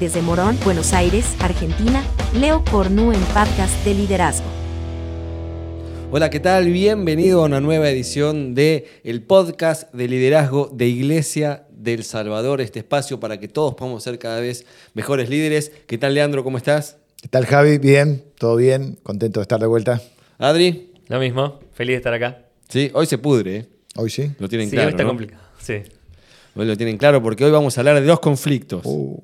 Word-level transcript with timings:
Desde 0.00 0.20
Morón, 0.20 0.58
Buenos 0.64 0.92
Aires, 0.92 1.24
Argentina, 1.40 2.04
Leo 2.38 2.62
Cornu 2.70 3.12
en 3.12 3.20
Podcast 3.20 3.82
de 3.84 3.94
Liderazgo. 3.94 4.46
Hola, 6.10 6.28
¿qué 6.30 6.38
tal? 6.38 6.66
Bienvenido 6.70 7.42
a 7.42 7.46
una 7.46 7.60
nueva 7.60 7.88
edición 7.90 8.54
de 8.54 8.86
el 9.04 9.22
podcast 9.22 9.92
de 9.94 10.06
liderazgo 10.08 10.70
de 10.72 10.86
Iglesia 10.86 11.66
del 11.70 12.04
Salvador, 12.04 12.60
este 12.60 12.80
espacio 12.80 13.18
para 13.18 13.40
que 13.40 13.48
todos 13.48 13.74
podamos 13.74 14.02
ser 14.02 14.18
cada 14.18 14.40
vez 14.40 14.66
mejores 14.94 15.28
líderes. 15.30 15.72
¿Qué 15.86 15.98
tal, 15.98 16.14
Leandro? 16.14 16.44
¿Cómo 16.44 16.58
estás? 16.58 16.98
¿Qué 17.20 17.28
tal, 17.28 17.46
Javi? 17.46 17.78
Bien, 17.78 18.22
todo 18.38 18.56
bien, 18.56 18.98
contento 19.02 19.40
de 19.40 19.42
estar 19.42 19.60
de 19.60 19.66
vuelta. 19.66 20.00
Adri. 20.38 20.92
Lo 21.08 21.18
mismo, 21.20 21.60
feliz 21.72 21.94
de 21.94 21.96
estar 21.98 22.12
acá. 22.12 22.42
Sí, 22.68 22.90
hoy 22.94 23.06
se 23.06 23.16
pudre, 23.16 23.56
¿eh? 23.56 23.66
Hoy 23.96 24.10
sí. 24.10 24.32
Lo 24.38 24.48
tienen 24.48 24.68
Sí, 24.68 24.74
claro. 24.76 24.88
hoy 24.88 24.90
está 24.92 25.02
¿no? 25.04 25.08
complicado. 25.10 25.42
Sí. 25.58 25.82
Hoy 26.54 26.66
lo 26.66 26.76
tienen 26.76 26.98
claro 26.98 27.22
porque 27.22 27.44
hoy 27.44 27.50
vamos 27.50 27.76
a 27.78 27.80
hablar 27.80 28.00
de 28.00 28.06
los 28.06 28.20
conflictos. 28.20 28.82
Uh, 28.84 29.22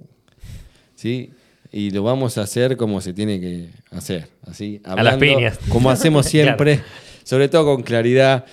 ¿sí? 1.02 1.30
Y 1.72 1.90
lo 1.90 2.04
vamos 2.04 2.38
a 2.38 2.42
hacer 2.42 2.76
como 2.76 3.00
se 3.00 3.12
tiene 3.12 3.40
que 3.40 3.70
hacer, 3.90 4.28
así, 4.46 4.80
las 4.84 4.92
hablando 4.92 5.18
piñas. 5.18 5.58
como 5.68 5.90
hacemos 5.90 6.26
siempre, 6.26 6.80
sobre 7.24 7.48
todo 7.48 7.64
con 7.74 7.82
claridad 7.82 8.44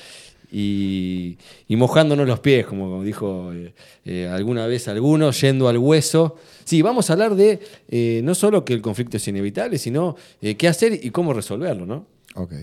y, 0.51 1.37
y 1.67 1.75
mojándonos 1.75 2.27
los 2.27 2.39
pies, 2.39 2.65
como 2.65 3.03
dijo 3.03 3.53
eh, 3.53 3.73
eh, 4.05 4.27
alguna 4.27 4.65
vez 4.65 4.87
alguno, 4.87 5.29
yendo 5.31 5.67
al 5.67 5.77
hueso. 5.77 6.37
Sí, 6.63 6.81
vamos 6.81 7.09
a 7.09 7.13
hablar 7.13 7.35
de 7.35 7.59
eh, 7.89 8.21
no 8.23 8.33
solo 8.33 8.65
que 8.65 8.73
el 8.73 8.81
conflicto 8.81 9.17
es 9.17 9.27
inevitable, 9.27 9.77
sino 9.77 10.15
eh, 10.41 10.55
qué 10.55 10.67
hacer 10.67 10.99
y 11.03 11.11
cómo 11.11 11.33
resolverlo, 11.33 11.85
¿no? 11.85 12.07
ok. 12.33 12.53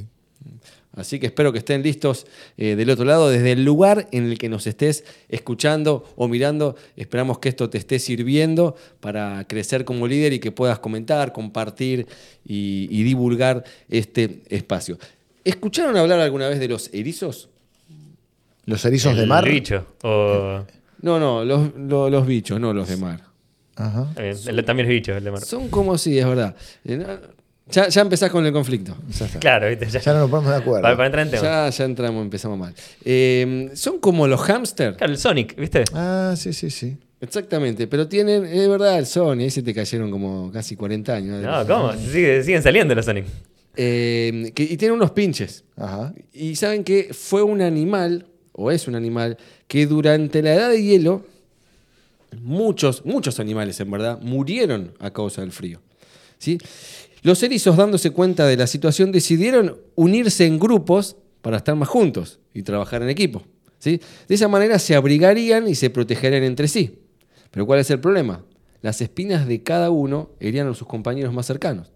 Así 0.97 1.21
que 1.21 1.27
espero 1.27 1.53
que 1.53 1.59
estén 1.59 1.83
listos 1.83 2.27
eh, 2.57 2.75
del 2.75 2.91
otro 2.91 3.05
lado, 3.05 3.29
desde 3.29 3.53
el 3.53 3.65
lugar 3.65 4.09
en 4.13 4.25
el 4.25 4.39
que 4.39 4.49
nos 4.49 4.67
estés 4.67 5.05
escuchando 5.29 6.05
o 6.17 6.27
mirando. 6.27 6.75
Esperamos 6.97 7.39
que 7.39 7.49
esto 7.51 7.71
te 7.71 7.79
esté 7.79 7.99
sirviendo 7.99 8.75
para 9.01 9.45
crecer 9.47 9.85
como 9.85 10.09
líder 10.09 10.33
y 10.33 10.39
que 10.41 10.51
puedas 10.53 10.79
comentar, 10.81 11.33
compartir 11.33 12.07
y, 12.45 12.89
y 12.91 13.03
divulgar 13.05 13.63
este 13.89 14.41
espacio. 14.49 14.99
¿Escucharon 15.45 15.97
hablar 15.97 16.19
alguna 16.19 16.49
vez 16.49 16.59
de 16.59 16.67
los 16.69 16.93
erizos? 16.93 17.51
Los 18.65 18.85
erizos 18.85 19.13
El 19.13 19.19
de 19.21 19.27
mar. 19.27 19.49
bicho. 19.49 19.87
O... 20.03 20.65
No, 21.03 21.21
no, 21.21 21.45
los, 21.45 21.75
lo- 21.77 22.11
los 22.11 22.27
bichos, 22.27 22.59
no 22.59 22.73
los 22.73 22.89
de 22.89 22.97
mar. 22.97 23.21
Ajá. 23.77 24.11
eh, 24.17 24.35
también 24.65 24.89
es 24.89 24.95
bicho, 24.95 25.15
el 25.15 25.23
de 25.23 25.31
mar. 25.31 25.43
Son 25.43 25.69
como 25.69 25.99
si, 25.99 26.19
es 26.19 26.27
verdad. 26.27 26.57
Ya, 27.69 27.89
ya 27.89 28.01
empezás 28.03 28.31
con 28.31 28.47
el 28.47 28.53
conflicto. 28.53 28.97
Ya 29.19 29.27
está. 29.27 29.39
Claro, 29.41 29.69
¿viste? 29.69 29.87
Ya, 29.91 30.01
Ya 30.01 30.13
no 30.13 30.21
nos 30.21 30.31
ponemos 30.31 30.53
de 30.53 30.59
acuerdo. 30.59 30.83
para, 30.83 30.97
para 30.97 31.07
entrar 31.07 31.25
en 31.27 31.31
tema. 31.33 31.43
Ya, 31.43 31.69
ya 31.71 31.85
entramos, 31.85 32.23
empezamos 32.23 32.57
mal. 32.59 32.73
Eh, 33.05 33.71
son 33.75 33.99
como 33.99 34.27
los 34.29 34.41
hámster. 34.43 34.97
Claro, 34.97 35.13
el 35.13 35.19
Sonic, 35.19 35.57
¿viste? 35.57 35.85
Ah, 35.93 36.35
sí, 36.37 36.53
sí, 36.53 36.71
sí. 36.71 36.97
Exactamente, 37.21 37.87
pero 37.89 38.07
tienen, 38.07 38.45
es 38.45 38.69
verdad, 38.69 38.99
el 38.99 39.07
Sony, 39.07 39.41
ahí 39.41 39.51
se 39.51 39.63
te 39.63 39.73
cayeron 39.75 40.11
como 40.11 40.53
casi 40.53 40.77
40 40.77 41.15
años. 41.15 41.43
No, 41.43 41.67
¿cómo? 41.67 41.93
Sigue- 41.95 42.43
siguen 42.45 42.63
saliendo 42.63 42.95
los 42.95 43.05
Sonic. 43.05 43.25
Eh, 43.75 44.53
que- 44.55 44.63
y 44.63 44.77
tiene 44.77 44.93
unos 44.95 45.11
pinches. 45.11 45.65
Ajá. 45.77 46.15
Y 46.33 46.55
saben 46.57 46.85
que 46.85 47.11
fue 47.13 47.43
un 47.43 47.63
animal, 47.63 48.27
o 48.53 48.71
es 48.71 48.87
un 48.87 48.95
animal, 48.95 49.39
que 49.67 49.87
durante 49.87 50.41
la 50.43 50.55
edad 50.55 50.71
de 50.71 50.83
hielo, 50.83 51.25
muchos, 52.43 53.05
muchos 53.05 53.41
animales 53.41 53.81
en 53.81 53.91
verdad, 53.91 54.21
murieron 54.21 54.93
a 55.01 55.11
causa 55.11 55.41
del 55.41 55.53
frío. 55.53 55.81
¿sí? 56.39 56.59
Los 57.23 57.43
erizos, 57.43 57.77
dándose 57.77 58.11
cuenta 58.11 58.47
de 58.47 58.57
la 58.57 58.67
situación, 58.67 59.13
decidieron 59.13 59.79
unirse 59.95 60.47
en 60.47 60.59
grupos 60.59 61.17
para 61.43 61.59
estar 61.59 61.75
más 61.77 61.89
juntos 61.89 62.41
y 62.55 62.63
trabajar 62.63 63.03
en 63.03 63.09
equipo. 63.09 63.43
¿sí? 63.79 64.01
De 64.29 64.35
esa 64.35 64.49
manera 64.49 64.79
se 64.79 64.95
abrigarían 64.95 65.69
y 65.69 65.75
se 65.75 65.91
protegerían 65.91 66.43
entre 66.43 66.69
sí. 66.69 66.99
Pero 67.51 67.67
¿cuál 67.67 67.81
es 67.81 67.91
el 67.91 68.01
problema? 68.01 68.45
Las 68.83 69.01
espinas 69.01 69.47
de 69.47 69.63
cada 69.63 69.91
uno 69.91 70.31
herían 70.41 70.69
a 70.69 70.75
sus 70.75 70.87
compañeros 70.87 71.33
más 71.33 71.47
cercanos. 71.47 71.91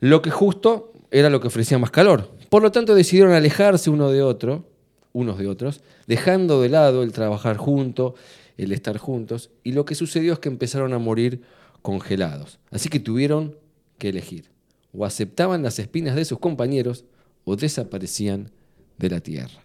Lo 0.00 0.22
que 0.22 0.30
justo 0.30 0.92
era 1.10 1.30
lo 1.30 1.40
que 1.40 1.48
ofrecía 1.48 1.78
más 1.78 1.90
calor. 1.90 2.30
Por 2.48 2.62
lo 2.62 2.72
tanto, 2.72 2.94
decidieron 2.94 3.32
alejarse 3.32 3.90
uno 3.90 4.10
de 4.10 4.22
otro, 4.22 4.66
unos 5.12 5.38
de 5.38 5.46
otros, 5.46 5.82
dejando 6.06 6.60
de 6.60 6.68
lado 6.68 7.02
el 7.02 7.12
trabajar 7.12 7.56
junto, 7.56 8.14
el 8.56 8.72
estar 8.72 8.98
juntos, 8.98 9.50
y 9.62 9.72
lo 9.72 9.84
que 9.84 9.94
sucedió 9.94 10.32
es 10.32 10.38
que 10.38 10.48
empezaron 10.48 10.92
a 10.92 10.98
morir 10.98 11.42
congelados. 11.82 12.58
Así 12.70 12.88
que 12.88 13.00
tuvieron 13.00 13.56
que 14.00 14.08
elegir. 14.08 14.50
O 14.92 15.04
aceptaban 15.04 15.62
las 15.62 15.78
espinas 15.78 16.16
de 16.16 16.24
sus 16.24 16.40
compañeros 16.40 17.04
o 17.44 17.54
desaparecían 17.54 18.50
de 18.98 19.10
la 19.10 19.20
tierra. 19.20 19.62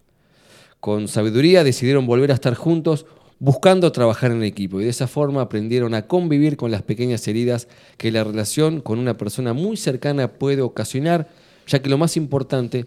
Con 0.78 1.08
sabiduría 1.08 1.64
decidieron 1.64 2.06
volver 2.06 2.30
a 2.30 2.34
estar 2.34 2.54
juntos 2.54 3.06
buscando 3.38 3.90
trabajar 3.92 4.30
en 4.30 4.42
equipo 4.44 4.80
y 4.80 4.84
de 4.84 4.90
esa 4.90 5.08
forma 5.08 5.42
aprendieron 5.42 5.94
a 5.94 6.06
convivir 6.06 6.56
con 6.56 6.70
las 6.70 6.82
pequeñas 6.82 7.26
heridas 7.28 7.68
que 7.96 8.12
la 8.12 8.24
relación 8.24 8.80
con 8.80 8.98
una 8.98 9.16
persona 9.16 9.52
muy 9.52 9.76
cercana 9.76 10.34
puede 10.34 10.62
ocasionar, 10.62 11.28
ya 11.66 11.80
que 11.80 11.90
lo 11.90 11.98
más 11.98 12.16
importante 12.16 12.86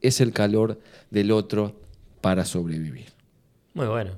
es 0.00 0.20
el 0.20 0.32
calor 0.32 0.78
del 1.10 1.32
otro 1.32 1.74
para 2.20 2.44
sobrevivir. 2.44 3.06
Muy 3.74 3.86
bueno. 3.86 4.12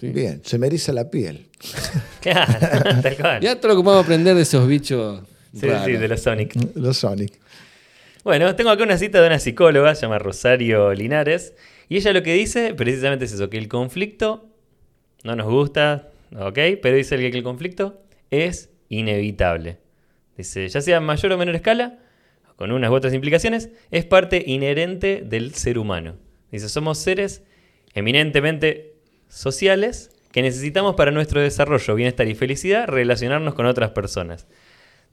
Sí. 0.00 0.08
Bien, 0.08 0.42
se 0.44 0.58
me 0.58 0.66
eriza 0.66 0.92
la 0.92 1.10
piel. 1.10 1.46
Claro, 2.20 3.02
tal 3.02 3.16
cual. 3.18 3.40
Ya 3.42 3.60
todo 3.60 3.72
lo 3.72 3.76
que 3.76 3.84
podemos 3.84 4.04
aprender 4.06 4.34
de 4.34 4.40
esos 4.40 4.66
bichos. 4.66 5.20
Sí, 5.54 5.68
sí, 5.84 5.92
de 5.92 6.08
los 6.08 6.20
Sonic. 6.20 6.54
Los 6.74 6.98
Sonic. 6.98 7.32
Bueno, 8.24 8.54
tengo 8.56 8.70
acá 8.70 8.82
una 8.82 8.98
cita 8.98 9.20
de 9.20 9.26
una 9.26 9.38
psicóloga, 9.38 9.94
se 9.94 10.02
llama 10.02 10.18
Rosario 10.18 10.92
Linares, 10.94 11.54
y 11.88 11.96
ella 11.96 12.12
lo 12.12 12.22
que 12.22 12.32
dice 12.32 12.74
precisamente 12.74 13.26
es 13.26 13.32
eso, 13.32 13.50
que 13.50 13.58
el 13.58 13.68
conflicto 13.68 14.48
no 15.22 15.36
nos 15.36 15.46
gusta, 15.46 16.08
ok, 16.36 16.58
pero 16.82 16.96
dice 16.96 17.16
que 17.18 17.26
el 17.26 17.42
conflicto 17.42 18.02
es 18.30 18.70
inevitable. 18.88 19.78
Dice, 20.36 20.66
ya 20.68 20.80
sea 20.80 20.96
en 20.96 21.04
mayor 21.04 21.32
o 21.32 21.38
menor 21.38 21.54
escala, 21.54 21.98
con 22.56 22.72
unas 22.72 22.90
u 22.90 22.94
otras 22.94 23.14
implicaciones, 23.14 23.70
es 23.90 24.04
parte 24.04 24.42
inherente 24.46 25.22
del 25.24 25.54
ser 25.54 25.78
humano. 25.78 26.16
Dice, 26.50 26.68
somos 26.68 26.98
seres 26.98 27.42
eminentemente 27.94 28.94
sociales 29.28 30.10
que 30.32 30.42
necesitamos 30.42 30.94
para 30.94 31.10
nuestro 31.10 31.40
desarrollo, 31.40 31.94
bienestar 31.94 32.26
y 32.26 32.34
felicidad 32.34 32.88
relacionarnos 32.88 33.54
con 33.54 33.66
otras 33.66 33.90
personas. 33.90 34.46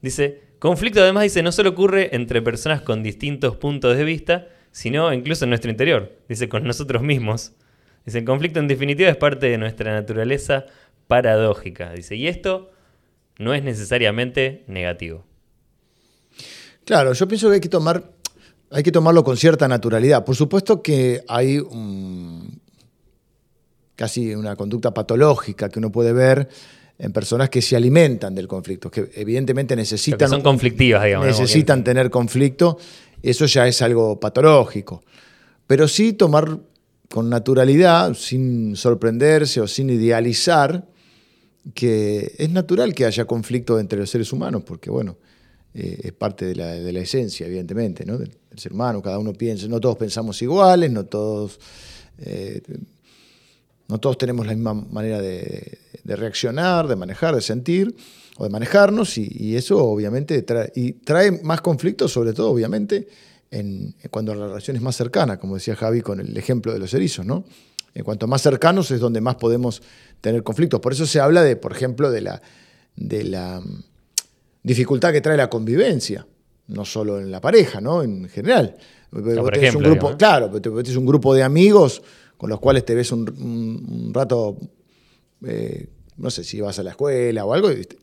Dice, 0.02 0.42
conflicto 0.58 1.00
además 1.00 1.22
dice, 1.22 1.42
no 1.42 1.52
solo 1.52 1.70
ocurre 1.70 2.14
entre 2.14 2.42
personas 2.42 2.82
con 2.82 3.02
distintos 3.02 3.56
puntos 3.56 3.96
de 3.96 4.04
vista, 4.04 4.48
sino 4.72 5.12
incluso 5.12 5.44
en 5.44 5.50
nuestro 5.50 5.70
interior. 5.70 6.18
Dice, 6.28 6.48
con 6.48 6.64
nosotros 6.64 7.02
mismos. 7.02 7.52
Dice, 8.04 8.18
el 8.18 8.24
conflicto 8.24 8.58
en 8.58 8.68
definitiva 8.68 9.08
es 9.08 9.16
parte 9.16 9.46
de 9.46 9.58
nuestra 9.58 9.92
naturaleza 9.92 10.66
paradójica. 11.06 11.92
Dice, 11.92 12.16
y 12.16 12.26
esto 12.26 12.72
no 13.38 13.54
es 13.54 13.62
necesariamente 13.62 14.64
negativo. 14.66 15.24
Claro, 16.84 17.12
yo 17.12 17.28
pienso 17.28 17.48
que 17.48 17.54
hay 17.54 17.60
que 17.60 17.68
tomar, 17.68 18.10
hay 18.70 18.82
que 18.82 18.90
tomarlo 18.90 19.22
con 19.22 19.36
cierta 19.36 19.68
naturalidad. 19.68 20.24
Por 20.24 20.34
supuesto 20.34 20.82
que 20.82 21.22
hay 21.28 21.60
casi 23.94 24.34
una 24.34 24.56
conducta 24.56 24.92
patológica 24.92 25.68
que 25.68 25.78
uno 25.78 25.92
puede 25.92 26.12
ver 26.12 26.48
en 27.02 27.12
personas 27.12 27.50
que 27.50 27.60
se 27.60 27.74
alimentan 27.74 28.32
del 28.32 28.46
conflicto, 28.46 28.88
que 28.88 29.10
evidentemente 29.16 29.74
Lo 29.74 29.78
que 29.78 29.82
necesitan, 29.82 30.28
son 30.30 30.40
conflictivas, 30.40 31.02
digamos. 31.02 31.26
necesitan 31.26 31.82
tener 31.82 32.10
conflicto, 32.10 32.78
eso 33.20 33.44
ya 33.46 33.66
es 33.66 33.82
algo 33.82 34.20
patológico. 34.20 35.02
Pero 35.66 35.88
sí 35.88 36.12
tomar 36.12 36.60
con 37.08 37.28
naturalidad, 37.28 38.14
sin 38.14 38.76
sorprenderse 38.76 39.60
o 39.60 39.66
sin 39.66 39.90
idealizar, 39.90 40.86
que 41.74 42.36
es 42.38 42.50
natural 42.50 42.94
que 42.94 43.04
haya 43.04 43.24
conflicto 43.24 43.80
entre 43.80 43.98
los 43.98 44.08
seres 44.08 44.32
humanos, 44.32 44.62
porque 44.64 44.88
bueno, 44.88 45.18
eh, 45.74 46.02
es 46.04 46.12
parte 46.12 46.44
de 46.44 46.54
la, 46.54 46.68
de 46.68 46.92
la 46.92 47.00
esencia, 47.00 47.48
evidentemente, 47.48 48.06
¿no? 48.06 48.16
del, 48.16 48.30
del 48.48 48.58
ser 48.60 48.72
humano. 48.72 49.02
Cada 49.02 49.18
uno 49.18 49.32
piensa, 49.32 49.66
no 49.66 49.80
todos 49.80 49.96
pensamos 49.96 50.40
iguales, 50.40 50.92
no 50.92 51.04
todos, 51.06 51.58
eh, 52.18 52.62
no 53.88 53.98
todos 53.98 54.16
tenemos 54.18 54.46
la 54.46 54.54
misma 54.54 54.74
manera 54.74 55.20
de, 55.20 55.81
de 56.04 56.16
reaccionar, 56.16 56.88
de 56.88 56.96
manejar, 56.96 57.34
de 57.34 57.40
sentir 57.40 57.94
o 58.38 58.44
de 58.44 58.50
manejarnos, 58.50 59.18
y, 59.18 59.28
y 59.30 59.56
eso 59.56 59.84
obviamente 59.84 60.40
trae, 60.42 60.72
y 60.74 60.92
trae 60.92 61.30
más 61.42 61.60
conflictos, 61.60 62.12
sobre 62.12 62.32
todo, 62.32 62.50
obviamente, 62.50 63.06
en, 63.50 63.94
cuando 64.10 64.34
la 64.34 64.46
relación 64.46 64.76
es 64.76 64.82
más 64.82 64.96
cercana, 64.96 65.38
como 65.38 65.54
decía 65.56 65.76
Javi 65.76 66.00
con 66.00 66.18
el 66.20 66.36
ejemplo 66.36 66.72
de 66.72 66.78
los 66.78 66.92
erizos, 66.94 67.26
¿no? 67.26 67.44
En 67.94 68.04
cuanto 68.04 68.26
más 68.26 68.40
cercanos 68.40 68.90
es 68.90 69.00
donde 69.00 69.20
más 69.20 69.34
podemos 69.36 69.82
tener 70.22 70.42
conflictos. 70.42 70.80
Por 70.80 70.94
eso 70.94 71.04
se 71.06 71.20
habla 71.20 71.42
de, 71.42 71.56
por 71.56 71.72
ejemplo, 71.72 72.10
de 72.10 72.22
la, 72.22 72.40
de 72.96 73.24
la 73.24 73.60
mm, 73.60 73.82
dificultad 74.62 75.12
que 75.12 75.20
trae 75.20 75.36
la 75.36 75.50
convivencia, 75.50 76.26
no 76.68 76.84
solo 76.86 77.18
en 77.20 77.30
la 77.30 77.40
pareja, 77.40 77.80
¿no? 77.80 78.02
En 78.02 78.28
general. 78.28 78.76
Por 79.10 79.22
tenés 79.52 79.74
un 79.74 79.82
grupo, 79.82 80.06
digamos, 80.06 80.12
¿no? 80.12 80.18
claro, 80.18 80.46
pero 80.48 80.62
te- 80.62 80.68
vos 80.70 80.82
tenés 80.82 80.96
un 80.96 81.04
grupo 81.06 81.34
de 81.34 81.42
amigos 81.42 82.02
con 82.38 82.48
los 82.48 82.58
cuales 82.60 82.84
te 82.86 82.94
ves 82.94 83.12
un, 83.12 83.28
un- 83.28 84.06
un 84.06 84.14
rato, 84.14 84.56
eh, 85.46 85.88
no 86.16 86.30
sé 86.30 86.44
si 86.44 86.60
vas 86.60 86.78
a 86.78 86.82
la 86.82 86.90
escuela 86.90 87.44
o 87.44 87.52
algo, 87.54 87.68
¿viste? 87.68 87.96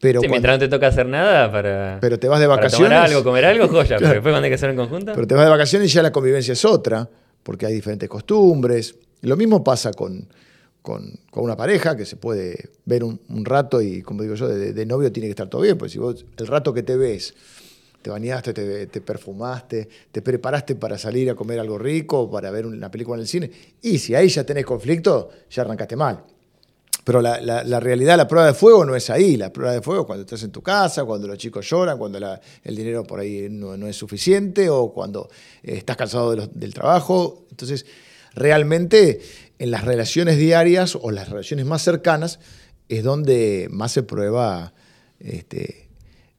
Pero, 0.00 0.20
Sí, 0.20 0.26
cuando- 0.26 0.32
mientras 0.32 0.54
no 0.56 0.58
te 0.58 0.68
toca 0.68 0.86
hacer 0.88 1.06
nada 1.06 1.50
para, 1.50 1.98
pero 2.00 2.18
te 2.18 2.28
vas 2.28 2.38
de 2.40 2.46
para 2.46 2.56
vacaciones. 2.56 2.88
tomar 2.90 3.06
algo, 3.06 3.24
comer 3.24 3.44
algo, 3.46 3.68
joya. 3.68 3.82
Claro. 3.96 4.00
Pero 4.00 4.12
después 4.14 4.32
cuando 4.32 4.44
hay 4.44 4.50
que 4.50 4.54
hacer 4.56 4.70
en 4.70 4.76
conjunto. 4.76 5.12
Pero 5.14 5.26
te 5.26 5.34
vas 5.34 5.44
de 5.44 5.50
vacaciones 5.50 5.90
y 5.90 5.94
ya 5.94 6.02
la 6.02 6.12
convivencia 6.12 6.52
es 6.52 6.64
otra, 6.64 7.08
porque 7.42 7.66
hay 7.66 7.72
diferentes 7.74 8.08
costumbres. 8.08 8.94
Lo 9.22 9.36
mismo 9.36 9.64
pasa 9.64 9.92
con, 9.92 10.28
con, 10.82 11.10
con 11.30 11.44
una 11.44 11.56
pareja 11.56 11.96
que 11.96 12.04
se 12.04 12.16
puede 12.16 12.70
ver 12.84 13.02
un, 13.04 13.18
un 13.30 13.44
rato 13.46 13.80
y, 13.80 14.02
como 14.02 14.22
digo 14.22 14.34
yo, 14.34 14.48
de, 14.48 14.74
de 14.74 14.86
novio 14.86 15.10
tiene 15.10 15.28
que 15.28 15.30
estar 15.30 15.48
todo 15.48 15.62
bien, 15.62 15.78
pues 15.78 15.92
si 15.92 15.98
vos 15.98 16.26
el 16.36 16.46
rato 16.46 16.74
que 16.74 16.82
te 16.82 16.96
ves, 16.96 17.32
te 18.02 18.10
bañaste, 18.10 18.52
te, 18.52 18.86
te 18.88 19.00
perfumaste, 19.00 19.88
te 20.12 20.20
preparaste 20.20 20.74
para 20.74 20.98
salir 20.98 21.30
a 21.30 21.34
comer 21.34 21.58
algo 21.58 21.78
rico, 21.78 22.30
para 22.30 22.50
ver 22.50 22.66
una 22.66 22.90
película 22.90 23.16
en 23.16 23.22
el 23.22 23.28
cine, 23.28 23.50
y 23.80 23.96
si 23.98 24.14
ahí 24.14 24.28
ya 24.28 24.44
tenés 24.44 24.66
conflicto, 24.66 25.30
ya 25.48 25.62
arrancaste 25.62 25.96
mal. 25.96 26.22
Pero 27.04 27.20
la, 27.20 27.38
la- 27.40 27.62
la 27.64 27.80
realidad, 27.80 28.16
la 28.16 28.26
prueba 28.26 28.46
de 28.46 28.54
fuego 28.54 28.84
no 28.84 28.96
es 28.96 29.10
ahí. 29.10 29.36
La 29.36 29.52
prueba 29.52 29.72
de 29.72 29.82
fuego 29.82 30.00
es 30.02 30.06
cuando 30.06 30.22
estás 30.22 30.42
en 30.42 30.50
tu 30.50 30.62
casa, 30.62 31.04
cuando 31.04 31.28
los 31.28 31.36
chicos 31.38 31.68
lloran, 31.68 31.98
cuando 31.98 32.18
el 32.62 32.74
dinero 32.76 33.04
por 33.04 33.20
ahí 33.20 33.48
no, 33.50 33.74
es 33.86 33.94
suficiente 33.96 34.70
o 34.70 34.90
cuando 34.92 35.28
eh, 35.62 35.74
estás 35.76 35.96
cansado 35.98 36.34
del 36.34 36.72
trabajo. 36.74 37.46
Entonces, 37.50 37.84
realmente 38.34 39.20
en 39.58 39.70
las 39.70 39.84
relaciones 39.84 40.38
diarias 40.38 40.96
o 41.00 41.10
las 41.10 41.28
relaciones 41.28 41.66
más 41.66 41.82
cercanas 41.82 42.40
es 42.88 43.02
donde 43.04 43.68
más 43.70 43.92
se 43.92 44.02
prueba 44.02 44.72
este, 45.20 45.88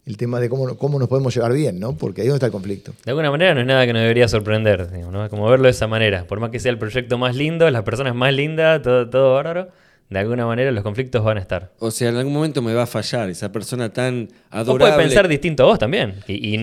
el 0.05 0.17
tema 0.17 0.39
de 0.39 0.49
cómo, 0.49 0.77
cómo 0.77 0.99
nos 0.99 1.07
podemos 1.07 1.33
llevar 1.33 1.53
bien, 1.53 1.79
¿no? 1.79 1.95
Porque 1.97 2.21
ahí 2.21 2.27
es 2.27 2.31
donde 2.31 2.37
está 2.37 2.45
el 2.47 2.51
conflicto. 2.51 2.91
De 3.03 3.11
alguna 3.11 3.31
manera 3.31 3.53
no 3.55 3.61
es 3.61 3.67
nada 3.67 3.85
que 3.85 3.93
nos 3.93 4.01
debería 4.01 4.27
sorprender, 4.27 4.91
digamos, 4.91 5.13
¿no? 5.13 5.29
Como 5.29 5.49
verlo 5.49 5.65
de 5.65 5.71
esa 5.71 5.87
manera. 5.87 6.25
Por 6.27 6.39
más 6.39 6.51
que 6.51 6.59
sea 6.59 6.71
el 6.71 6.77
proyecto 6.77 7.17
más 7.17 7.35
lindo, 7.35 7.69
las 7.71 7.83
personas 7.83 8.13
más 8.15 8.33
lindas, 8.33 8.81
todo, 8.81 9.09
todo 9.09 9.33
bárbaro, 9.33 9.69
de 10.09 10.19
alguna 10.19 10.45
manera 10.45 10.71
los 10.71 10.83
conflictos 10.83 11.23
van 11.23 11.37
a 11.37 11.41
estar. 11.41 11.73
O 11.79 11.89
sea, 11.91 12.09
en 12.09 12.15
algún 12.17 12.33
momento 12.33 12.61
me 12.61 12.73
va 12.73 12.83
a 12.83 12.87
fallar 12.87 13.29
esa 13.29 13.51
persona 13.51 13.91
tan 13.91 14.29
O 14.51 14.55
adorable. 14.55 14.93
puede 14.93 15.07
pensar 15.07 15.27
distinto 15.27 15.63
a 15.63 15.65
vos 15.67 15.79
también. 15.79 16.15
Y, 16.27 16.55
y 16.55 16.57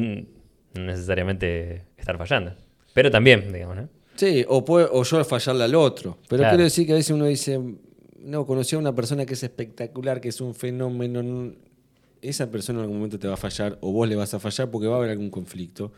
no 0.74 0.82
necesariamente 0.84 1.82
estar 1.96 2.16
fallando. 2.18 2.54
Pero 2.94 3.10
también, 3.10 3.52
digamos, 3.52 3.76
¿no? 3.76 3.88
Sí, 4.16 4.44
o, 4.48 4.64
puede- 4.64 4.88
o 4.90 5.02
yo 5.02 5.24
fallarle 5.24 5.64
al 5.64 5.74
otro. 5.74 6.18
Pero 6.28 6.40
Claro. 6.42 6.52
quiero 6.52 6.64
decir 6.64 6.86
que 6.86 6.92
a 6.92 6.96
veces 6.96 7.10
uno 7.10 7.24
dice, 7.26 7.58
no, 8.20 8.46
conocí 8.46 8.76
a 8.76 8.78
una 8.78 8.94
persona 8.94 9.26
que 9.26 9.34
es 9.34 9.42
espectacular, 9.42 10.20
que 10.20 10.28
es 10.28 10.40
un 10.40 10.54
fenómeno. 10.54 11.52
Esa 12.20 12.48
persona 12.50 12.78
en 12.78 12.82
algún 12.84 12.98
momento 12.98 13.18
te 13.18 13.26
va 13.26 13.34
a 13.34 13.38
fallar 13.38 13.78
o 13.80 13.90
vos 13.90 14.08
le 14.08 14.14
vas 14.14 14.32
a 14.34 14.38
fallar 14.38 14.70
porque 14.70 14.86
va 14.86 14.94
a 14.94 14.98
haber 14.98 15.10
algún 15.10 15.30
conflicto. 15.30 15.92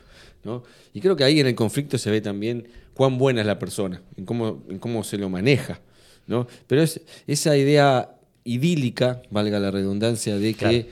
¿no? 0.44 0.62
Y 0.94 1.00
creo 1.00 1.17
que 1.17 1.25
ahí 1.25 1.41
en 1.41 1.46
el 1.49 1.55
conflicto 1.55 1.99
se 1.99 2.11
ve 2.11 2.20
también 2.23 2.67
cuán 2.94 3.19
buena 3.19 3.41
es 3.43 3.46
la 3.46 3.58
persona, 3.58 4.00
en 4.17 4.25
cómo, 4.25 4.62
en 4.70 4.79
cómo 4.79 5.05
se 5.05 5.19
lo 5.19 5.29
maneja. 5.29 5.81
¿No? 6.26 6.47
Pero 6.67 6.82
es 6.82 7.00
esa 7.26 7.56
idea 7.56 8.11
idílica, 8.44 9.23
valga 9.31 9.59
la 9.59 9.71
redundancia, 9.71 10.37
de 10.37 10.53
que 10.55 10.59
Claro. 10.59 10.85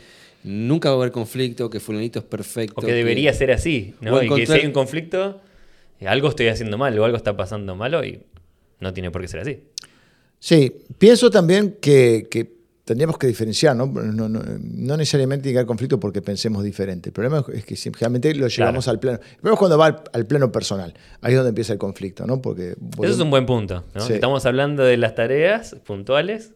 nunca 0.45 0.89
va 0.91 0.95
a 0.97 0.99
haber 0.99 1.13
conflicto, 1.13 1.69
que 1.71 1.81
fulanito 1.81 2.19
es 2.19 2.25
perfecto. 2.25 2.81
O 2.81 2.85
que 2.85 2.93
debería 2.93 3.33
ser 3.33 3.53
así, 3.53 3.95
¿no? 4.01 4.23
Y 4.23 4.29
que 4.29 4.47
si 4.47 4.53
hay 4.53 4.67
un 4.67 4.73
conflicto, 4.73 5.41
eh, 6.01 6.09
algo 6.09 6.29
estoy 6.29 6.49
haciendo 6.49 6.79
mal 6.79 6.99
o 6.99 7.05
algo 7.05 7.17
está 7.17 7.37
pasando 7.37 7.77
malo 7.77 8.05
y 8.05 8.21
no 8.81 8.93
tiene 8.93 9.11
por 9.11 9.23
qué 9.23 9.29
ser 9.29 9.41
así. 9.41 9.61
Sí, 10.39 10.73
pienso 10.99 11.31
también 11.31 11.77
que, 11.81 12.27
que 12.31 12.51
tendríamos 12.85 13.17
que 13.19 13.27
diferenciar, 13.27 13.77
¿no? 13.77 13.87
No, 13.87 14.29
no- 14.29 14.43
no 14.61 14.97
necesariamente 14.97 15.49
llegar 15.49 15.63
al 15.63 15.67
conflicto 15.67 16.01
porque 16.01 16.21
pensemos 16.23 16.65
diferente. 16.65 17.11
El 17.11 17.13
problema 17.13 17.45
es 17.53 17.65
que 17.65 17.77
generalmente 17.77 18.35
lo 18.35 18.49
llevamos 18.49 18.89
al 18.89 18.99
plano. 18.99 19.19
El 19.23 19.37
problema 19.37 19.55
es 19.55 19.59
cuando 19.59 19.79
va 19.79 19.87
al, 19.87 20.03
al 20.13 20.27
plano 20.27 20.51
personal. 20.51 20.93
Ahí 21.21 21.33
es 21.33 21.37
donde 21.39 21.51
empieza 21.51 21.73
el 21.73 21.79
conflicto, 21.79 22.27
¿no? 22.27 22.41
Porque 22.43 22.75
Eso 23.03 23.13
es 23.13 23.19
un 23.21 23.31
buen 23.31 23.47
punto, 23.47 23.85
¿no? 23.95 24.01
Sí. 24.01 24.15
Estamos 24.15 24.45
hablando 24.47 24.83
de 24.83 24.97
las 24.97 25.15
tareas 25.15 25.77
puntuales 25.85 26.53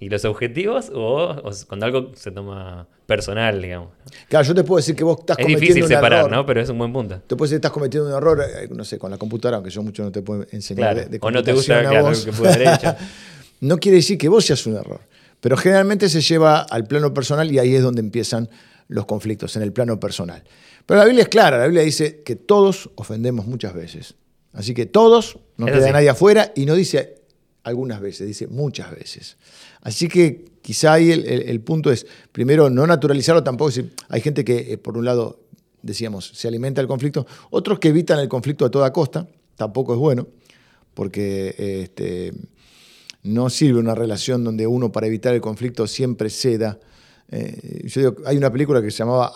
y 0.00 0.08
los 0.10 0.24
objetivos 0.24 0.90
o, 0.94 1.30
o 1.44 1.50
cuando 1.68 1.86
algo 1.86 2.12
se 2.14 2.30
toma 2.30 2.86
personal, 3.06 3.60
digamos. 3.62 3.88
Claro, 4.28 4.46
yo 4.46 4.54
te 4.54 4.62
puedo 4.64 4.76
decir 4.78 4.94
que 4.94 5.02
vos 5.04 5.18
estás 5.20 5.38
Es 5.38 5.44
cometiendo 5.44 5.60
difícil 5.60 5.82
un 5.84 5.88
separar, 5.88 6.18
error. 6.20 6.30
¿no? 6.30 6.46
Pero 6.46 6.60
es 6.60 6.68
un 6.68 6.78
buen 6.78 6.92
punto. 6.92 7.20
Te 7.26 7.34
puedo 7.36 7.46
decir 7.48 7.54
que 7.56 7.66
estás 7.66 7.72
cometiendo 7.72 8.08
un 8.08 8.14
error, 8.16 8.40
eh, 8.42 8.68
no 8.74 8.84
sé, 8.84 8.98
con 8.98 9.10
la 9.10 9.16
computadora, 9.18 9.56
aunque 9.56 9.70
yo 9.70 9.82
mucho 9.82 10.02
no 10.04 10.12
te 10.12 10.22
puedo 10.22 10.44
enseñar 10.52 10.92
Claro. 10.94 11.08
de, 11.10 11.18
de 11.18 11.18
o 11.20 11.30
no 11.30 11.42
te 11.42 11.52
gusta, 11.52 11.80
claro, 11.88 12.12
que 12.24 12.32
pude 12.32 12.48
haber 12.52 12.68
hecho. 12.74 12.94
no 13.60 13.78
quiere 13.78 13.96
decir 13.96 14.18
que 14.18 14.28
vos 14.28 14.44
seas 14.44 14.64
un 14.66 14.76
error. 14.76 15.00
Pero 15.40 15.56
generalmente 15.56 16.08
se 16.08 16.20
lleva 16.20 16.60
al 16.60 16.84
plano 16.86 17.14
personal 17.14 17.50
y 17.52 17.58
ahí 17.58 17.74
es 17.74 17.82
donde 17.82 18.00
empiezan 18.00 18.48
los 18.88 19.06
conflictos, 19.06 19.54
en 19.56 19.62
el 19.62 19.72
plano 19.72 20.00
personal. 20.00 20.42
Pero 20.86 20.98
la 20.98 21.04
Biblia 21.04 21.22
es 21.22 21.28
clara, 21.28 21.58
la 21.58 21.64
Biblia 21.66 21.82
dice 21.82 22.22
que 22.22 22.34
todos 22.36 22.90
ofendemos 22.96 23.46
muchas 23.46 23.74
veces. 23.74 24.14
Así 24.52 24.72
que 24.74 24.86
todos, 24.86 25.38
no 25.56 25.66
queda 25.66 25.92
nadie 25.92 26.08
afuera 26.08 26.52
y 26.56 26.64
no 26.64 26.74
dice 26.74 27.16
algunas 27.62 28.00
veces, 28.00 28.26
dice 28.26 28.46
muchas 28.46 28.90
veces. 28.90 29.36
Así 29.82 30.08
que 30.08 30.46
quizá 30.62 30.94
ahí 30.94 31.12
el, 31.12 31.26
el- 31.26 31.42
el 31.50 31.60
punto 31.60 31.92
es, 31.92 32.06
primero, 32.32 32.70
no 32.70 32.86
naturalizarlo 32.86 33.44
tampoco. 33.44 33.70
si- 33.70 33.90
Hay 34.08 34.22
gente 34.22 34.42
que, 34.44 34.72
eh, 34.72 34.78
por 34.78 34.96
un 34.96 35.04
lado, 35.04 35.40
decíamos, 35.82 36.32
se 36.34 36.48
alimenta 36.48 36.80
el 36.80 36.86
conflicto, 36.88 37.26
otros 37.50 37.78
que 37.78 37.88
evitan 37.88 38.18
el 38.18 38.28
conflicto 38.28 38.64
a 38.64 38.70
toda 38.70 38.90
costa, 38.92 39.28
tampoco 39.56 39.92
es 39.92 39.98
bueno, 40.00 40.26
porque 40.94 41.54
este, 41.82 42.32
no 43.22 43.50
sirve 43.50 43.80
una 43.80 43.94
relación 43.94 44.44
donde 44.44 44.66
uno 44.66 44.92
para 44.92 45.06
evitar 45.06 45.34
el 45.34 45.40
conflicto 45.40 45.86
siempre 45.86 46.30
ceda. 46.30 46.78
Eh, 47.30 47.82
yo 47.84 48.00
digo, 48.00 48.16
hay 48.26 48.36
una 48.36 48.50
película 48.50 48.80
que 48.80 48.90
se 48.90 48.98
llamaba 48.98 49.32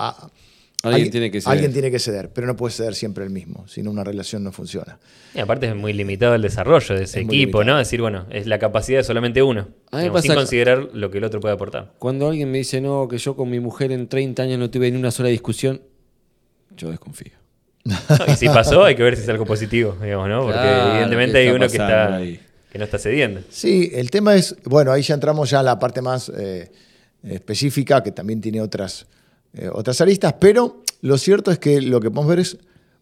Alguien 0.83 1.11
tiene 1.11 1.31
que 1.31 1.41
ceder. 1.41 1.53
Alguien 1.53 1.73
tiene 1.73 1.91
que 1.91 1.99
ceder, 2.01 2.31
pero 2.33 2.47
no 2.47 2.57
puede 2.57 2.73
ceder 2.73 2.95
siempre 2.95 3.23
el 3.25 3.31
mismo, 3.31 3.67
si 3.69 3.83
no 3.83 3.91
una 3.91 4.03
relación 4.03 4.43
no 4.43 4.51
funciona. 4.51 4.99
Y 5.33 5.39
aparte 5.39 5.69
es 5.69 5.77
muy 5.77 5.93
limitado 5.93 6.35
el 6.35 6.43
desarrollo 6.43 6.97
de 6.97 7.05
ese 7.05 7.21
Es 7.21 7.27
equipo. 7.27 7.63
¿no? 7.63 7.79
decir, 7.79 8.01
bueno, 8.01 8.27
es 8.31 8.47
la 8.47 8.59
capacidad 8.59 8.99
de 8.99 9.05
solamente 9.05 9.43
uno. 9.43 9.69
Digamos, 9.93 10.23
sin 10.23 10.35
considerar 10.35 10.89
lo 10.93 11.11
que 11.11 11.19
el 11.19 11.25
otro 11.25 11.39
puede 11.41 11.55
aportar. 11.55 11.93
Cuando 11.99 12.29
alguien 12.29 12.51
me 12.51 12.59
dice, 12.59 12.81
no, 12.81 13.07
que 13.07 13.19
yo 13.19 13.37
con 13.37 13.49
mi 13.49 13.61
mujer 13.61 13.93
en 13.93 14.09
30 14.09 14.43
años 14.43 14.59
no 14.59 14.71
tuve 14.71 14.91
ni 14.91 14.99
una 14.99 15.13
sola 15.13 15.29
discusión, 15.29 15.83
yo 16.77 16.91
desconfío. 16.91 17.33
No, 17.85 17.97
y 18.29 18.37
si 18.37 18.47
pasó, 18.47 18.85
hay 18.85 18.95
que 18.95 19.03
ver 19.03 19.17
si 19.17 19.23
es 19.23 19.29
algo 19.29 19.45
positivo, 19.45 19.97
digamos, 20.01 20.29
¿no? 20.29 20.43
Porque 20.43 20.61
Claro, 20.61 20.93
evidentemente 20.93 21.33
¿qué 21.33 21.39
hay 21.49 21.49
uno 21.49 21.67
que 21.67 21.73
está 21.73 22.15
ahí? 22.15 22.41
Que 22.73 22.79
no 22.79 22.85
está 22.87 22.99
cediendo. 22.99 23.43
Sí, 23.51 23.91
el 23.93 24.11
tema 24.11 24.35
es, 24.35 24.57
bueno, 24.65 24.93
ahí 24.93 25.03
ya 25.03 25.13
entramos 25.13 25.51
ya 25.51 25.61
a 25.61 25.63
la 25.63 25.79
parte 25.79 26.01
más 26.01 26.33
eh, 26.35 26.73
específica, 27.23 28.03
que 28.03 28.13
también 28.13 28.41
tiene 28.41 28.63
otras, 28.63 29.07
eh, 29.53 29.69
otras 29.71 30.01
aristas, 30.01 30.35
pero 30.41 30.83
lo 31.03 31.19
cierto 31.19 31.51
es 31.51 31.59
que 31.59 31.83
lo 31.83 32.01
que 32.01 32.11
podemos 32.11 32.29
ver 32.31 32.39
es, 32.39 32.57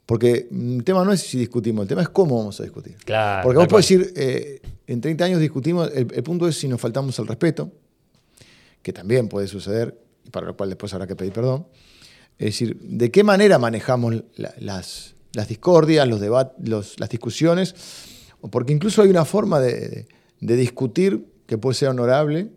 porque 0.06 0.48
el 0.50 0.82
tema 0.84 1.04
no 1.04 1.12
es 1.12 1.20
si 1.20 1.38
discutimos, 1.38 1.82
el 1.84 1.88
tema 1.88 2.02
es 2.02 2.08
cómo 2.08 2.36
vamos 2.38 2.58
a 2.58 2.64
discutir. 2.64 2.96
Claro. 3.04 3.44
Porque 3.44 3.58
vos 3.58 3.68
podés 3.68 3.88
decir, 3.88 4.12
eh, 4.16 4.60
en 4.88 5.00
30 5.00 5.24
años 5.24 5.40
discutimos, 5.40 5.88
el, 5.94 6.08
el 6.12 6.22
punto 6.24 6.48
es 6.48 6.56
si 6.58 6.66
nos 6.66 6.80
faltamos 6.80 7.16
al 7.20 7.28
respeto, 7.28 7.70
que 8.82 8.92
también 8.92 9.28
puede 9.28 9.46
suceder, 9.46 9.96
y 10.26 10.30
para 10.30 10.46
lo 10.46 10.56
cual 10.56 10.70
después 10.70 10.92
habrá 10.94 11.06
que 11.06 11.14
pedir 11.14 11.32
perdón. 11.32 11.66
Es 12.38 12.46
decir, 12.46 12.76
¿de 12.80 13.10
qué 13.12 13.22
manera 13.22 13.58
manejamos 13.60 14.16
la- 14.36 14.54
las, 14.58 15.14
las 15.32 15.46
discordias, 15.46 16.08
los 16.08 16.20
debates, 16.20 16.98
las 16.98 17.08
discusiones? 17.08 17.74
Porque 18.50 18.72
incluso 18.72 19.02
hay 19.02 19.10
una 19.10 19.24
forma 19.24 19.60
de, 19.60 20.06
de- 20.40 20.56
discutir 20.56 21.26
que 21.46 21.58
puede 21.58 21.74
ser 21.74 21.88
honorable 21.88 22.48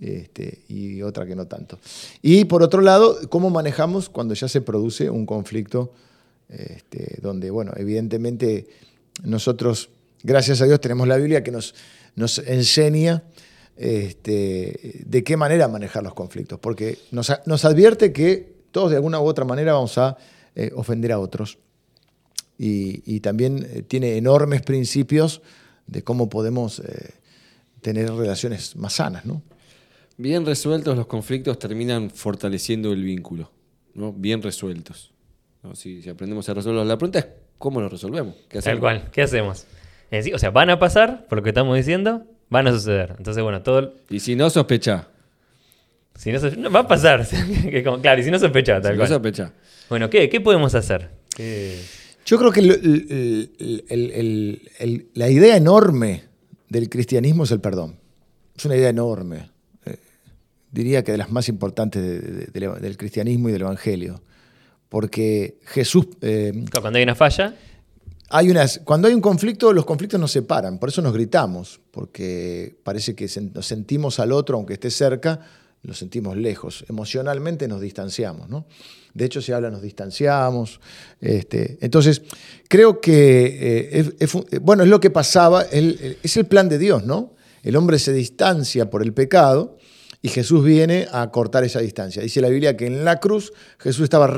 este, 0.00 0.60
y 0.68 1.02
otra 1.02 1.26
que 1.26 1.34
no 1.36 1.46
tanto. 1.46 1.78
Y 2.22 2.44
por 2.44 2.62
otro 2.62 2.80
lado, 2.80 3.18
¿cómo 3.28 3.50
manejamos 3.50 4.08
cuando 4.08 4.34
ya 4.34 4.48
se 4.48 4.60
produce 4.60 5.08
un 5.10 5.26
conflicto 5.26 5.92
este, 6.48 7.18
donde, 7.20 7.50
bueno, 7.50 7.72
evidentemente 7.76 8.66
nosotros, 9.24 9.90
gracias 10.22 10.60
a 10.60 10.66
Dios, 10.66 10.80
tenemos 10.80 11.08
la 11.08 11.16
Biblia 11.16 11.42
que 11.42 11.50
nos, 11.50 11.74
nos 12.16 12.38
enseña 12.38 13.22
este, 13.76 15.02
de 15.06 15.24
qué 15.24 15.36
manera 15.36 15.68
manejar 15.68 16.02
los 16.02 16.14
conflictos, 16.14 16.58
porque 16.58 16.98
nos, 17.10 17.32
nos 17.46 17.64
advierte 17.64 18.12
que 18.12 18.56
todos 18.72 18.90
de 18.90 18.96
alguna 18.96 19.20
u 19.20 19.24
otra 19.24 19.44
manera 19.44 19.72
vamos 19.72 19.98
a 19.98 20.16
eh, 20.54 20.70
ofender 20.74 21.12
a 21.12 21.18
otros. 21.18 21.58
Y, 22.58 23.02
y 23.06 23.20
también 23.20 23.64
eh, 23.70 23.82
tiene 23.82 24.16
enormes 24.16 24.62
principios 24.62 25.40
de 25.86 26.02
cómo 26.02 26.28
podemos 26.28 26.80
eh, 26.80 27.14
tener 27.80 28.10
relaciones 28.12 28.74
más 28.76 28.94
sanas, 28.94 29.24
¿no? 29.24 29.42
Bien 30.16 30.44
resueltos 30.44 30.96
los 30.96 31.06
conflictos 31.06 31.58
terminan 31.60 32.10
fortaleciendo 32.10 32.92
el 32.92 33.04
vínculo, 33.04 33.52
¿no? 33.94 34.12
Bien 34.12 34.42
resueltos. 34.42 35.12
¿no? 35.62 35.76
Si, 35.76 36.02
si 36.02 36.08
aprendemos 36.10 36.48
a 36.48 36.54
resolverlos. 36.54 36.88
La 36.88 36.98
pregunta 36.98 37.20
es 37.20 37.26
cómo 37.58 37.80
los 37.80 37.90
resolvemos. 37.92 38.34
¿Qué 38.48 38.58
Tal 38.58 38.58
hacemos? 38.58 38.80
cual. 38.80 39.10
¿Qué 39.12 39.22
hacemos? 39.22 39.66
Decir, 40.10 40.34
o 40.34 40.38
sea, 40.38 40.50
van 40.50 40.70
a 40.70 40.78
pasar, 40.80 41.26
por 41.28 41.38
lo 41.38 41.44
que 41.44 41.50
estamos 41.50 41.76
diciendo, 41.76 42.24
van 42.50 42.66
a 42.66 42.72
suceder. 42.72 43.14
Entonces, 43.18 43.42
bueno, 43.42 43.62
todo. 43.62 43.94
Y 44.10 44.18
si 44.20 44.34
no 44.34 44.50
sospecha, 44.50 45.06
Si 46.16 46.32
no, 46.32 46.40
no, 46.56 46.70
va 46.72 46.80
a 46.80 46.88
pasar. 46.88 47.24
Claro, 48.02 48.20
y 48.20 48.24
si 48.24 48.30
no 48.32 48.38
sospecha, 48.40 48.80
tal 48.80 48.92
si 48.94 48.98
no 48.98 49.04
cual. 49.04 49.08
sospecha. 49.08 49.52
Bueno, 49.88 50.10
¿qué, 50.10 50.28
¿qué 50.28 50.40
podemos 50.40 50.74
hacer? 50.74 51.10
¿Qué- 51.36 51.80
Yo 52.28 52.36
creo 52.38 52.52
que 52.52 52.60
el- 52.60 52.70
el- 53.88 54.70
el- 54.78 55.08
la 55.14 55.30
idea 55.30 55.56
enorme 55.56 56.24
del 56.68 56.90
cristianismo 56.90 57.44
es 57.44 57.52
el 57.52 57.60
perdón. 57.62 57.96
Es 58.54 58.66
una 58.66 58.76
idea 58.76 58.90
enorme. 58.90 59.50
Eh, 59.86 59.96
diría 60.70 61.02
que 61.02 61.12
de 61.12 61.18
las 61.18 61.30
más 61.30 61.48
importantes 61.48 62.02
de- 62.02 62.20
de- 62.20 62.46
de- 62.52 62.80
del 62.80 62.96
cristianismo 62.98 63.48
y 63.48 63.52
del 63.52 63.62
evangelio. 63.62 64.20
Porque 64.90 65.58
Jesús. 65.64 66.06
eh, 66.20 66.52
Cuando 66.78 66.98
hay 66.98 67.02
una 67.04 67.14
falla, 67.14 67.54
hay 68.28 68.50
unas, 68.50 68.82
cuando 68.84 69.08
hay 69.08 69.14
un 69.14 69.22
conflicto, 69.22 69.72
los 69.72 69.86
conflictos 69.86 70.20
nos 70.20 70.30
separan. 70.30 70.78
Por 70.78 70.90
eso 70.90 71.00
nos 71.00 71.14
gritamos. 71.14 71.80
Porque 71.90 72.76
parece 72.84 73.14
que 73.14 73.26
nos 73.54 73.64
sentimos 73.64 74.18
al 74.20 74.32
otro, 74.32 74.58
aunque 74.58 74.74
esté 74.74 74.90
cerca, 74.90 75.40
lo 75.82 75.94
sentimos 75.94 76.36
lejos. 76.36 76.84
Emocionalmente 76.88 77.68
nos 77.68 77.80
distanciamos. 77.80 78.48
¿no? 78.48 78.66
De 79.14 79.24
hecho, 79.24 79.40
se 79.40 79.54
habla, 79.54 79.70
nos 79.70 79.82
distanciamos. 79.82 80.80
Este, 81.20 81.78
entonces, 81.80 82.22
creo 82.68 83.00
que 83.00 83.98
eh, 83.98 84.14
es, 84.18 84.34
eh, 84.34 84.58
bueno, 84.60 84.82
es 84.82 84.88
lo 84.88 85.00
que 85.00 85.10
pasaba, 85.10 85.62
es 85.62 86.36
el 86.36 86.46
plan 86.46 86.68
de 86.68 86.78
Dios, 86.78 87.04
¿no? 87.04 87.34
El 87.62 87.76
hombre 87.76 87.98
se 87.98 88.12
distancia 88.12 88.88
por 88.88 89.02
el 89.02 89.12
pecado 89.12 89.78
y 90.20 90.28
Jesús 90.28 90.64
viene 90.64 91.06
a 91.12 91.30
cortar 91.30 91.64
esa 91.64 91.80
distancia. 91.80 92.22
Dice 92.22 92.40
la 92.40 92.48
Biblia 92.48 92.76
que 92.76 92.86
en 92.86 93.04
la 93.04 93.20
cruz 93.20 93.52
Jesús 93.78 94.04
estaba 94.04 94.28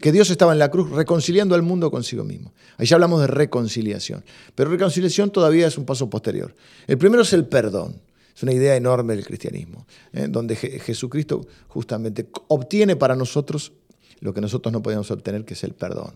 que 0.00 0.12
Dios 0.12 0.30
estaba 0.30 0.52
en 0.52 0.58
la 0.58 0.70
cruz 0.70 0.90
reconciliando 0.90 1.54
al 1.54 1.62
mundo 1.62 1.90
consigo 1.90 2.24
mismo. 2.24 2.52
Ahí 2.76 2.86
ya 2.86 2.96
hablamos 2.96 3.20
de 3.20 3.28
reconciliación. 3.28 4.24
Pero 4.54 4.70
reconciliación 4.70 5.30
todavía 5.30 5.66
es 5.66 5.78
un 5.78 5.84
paso 5.84 6.10
posterior. 6.10 6.54
El 6.86 6.98
primero 6.98 7.22
es 7.22 7.32
el 7.32 7.46
perdón. 7.46 8.00
Es 8.34 8.42
una 8.42 8.52
idea 8.52 8.76
enorme 8.76 9.14
del 9.14 9.24
cristianismo, 9.26 9.86
¿eh? 10.12 10.26
donde 10.28 10.56
Je- 10.56 10.80
Jesucristo 10.80 11.46
justamente 11.68 12.28
obtiene 12.48 12.96
para 12.96 13.14
nosotros 13.16 13.72
lo 14.20 14.32
que 14.32 14.40
nosotros 14.40 14.72
no 14.72 14.82
podíamos 14.82 15.10
obtener, 15.10 15.44
que 15.44 15.54
es 15.54 15.64
el 15.64 15.72
perdón. 15.74 16.14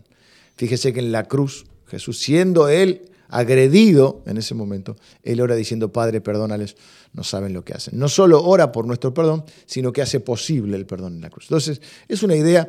Fíjese 0.57 0.93
que 0.93 1.01
en 1.01 1.13
la 1.13 1.25
cruz, 1.25 1.67
Jesús, 1.87 2.19
siendo 2.19 2.69
él 2.69 3.11
agredido 3.29 4.23
en 4.27 4.37
ese 4.37 4.55
momento, 4.55 4.97
él 5.25 5.41
ora 5.41 5.55
diciendo, 5.57 5.93
Padre, 5.93 6.21
perdónales, 6.21 6.77
no 7.13 7.25
saben 7.25 7.53
lo 7.53 7.65
que 7.65 7.75
hacen. 7.75 7.99
No 7.99 8.09
solo 8.09 8.43
ora 8.45 8.71
por 8.73 8.87
nuestro 8.87 9.13
perdón, 9.13 9.45
sino 9.67 9.93
que 9.93 10.03
hace 10.03 10.21
posible 10.21 10.77
el 10.77 10.87
perdón 10.87 11.15
en 11.17 11.21
la 11.23 11.31
cruz. 11.31 11.47
Entonces, 11.47 11.81
es 12.09 12.23
una 12.23 12.37
idea 12.37 12.69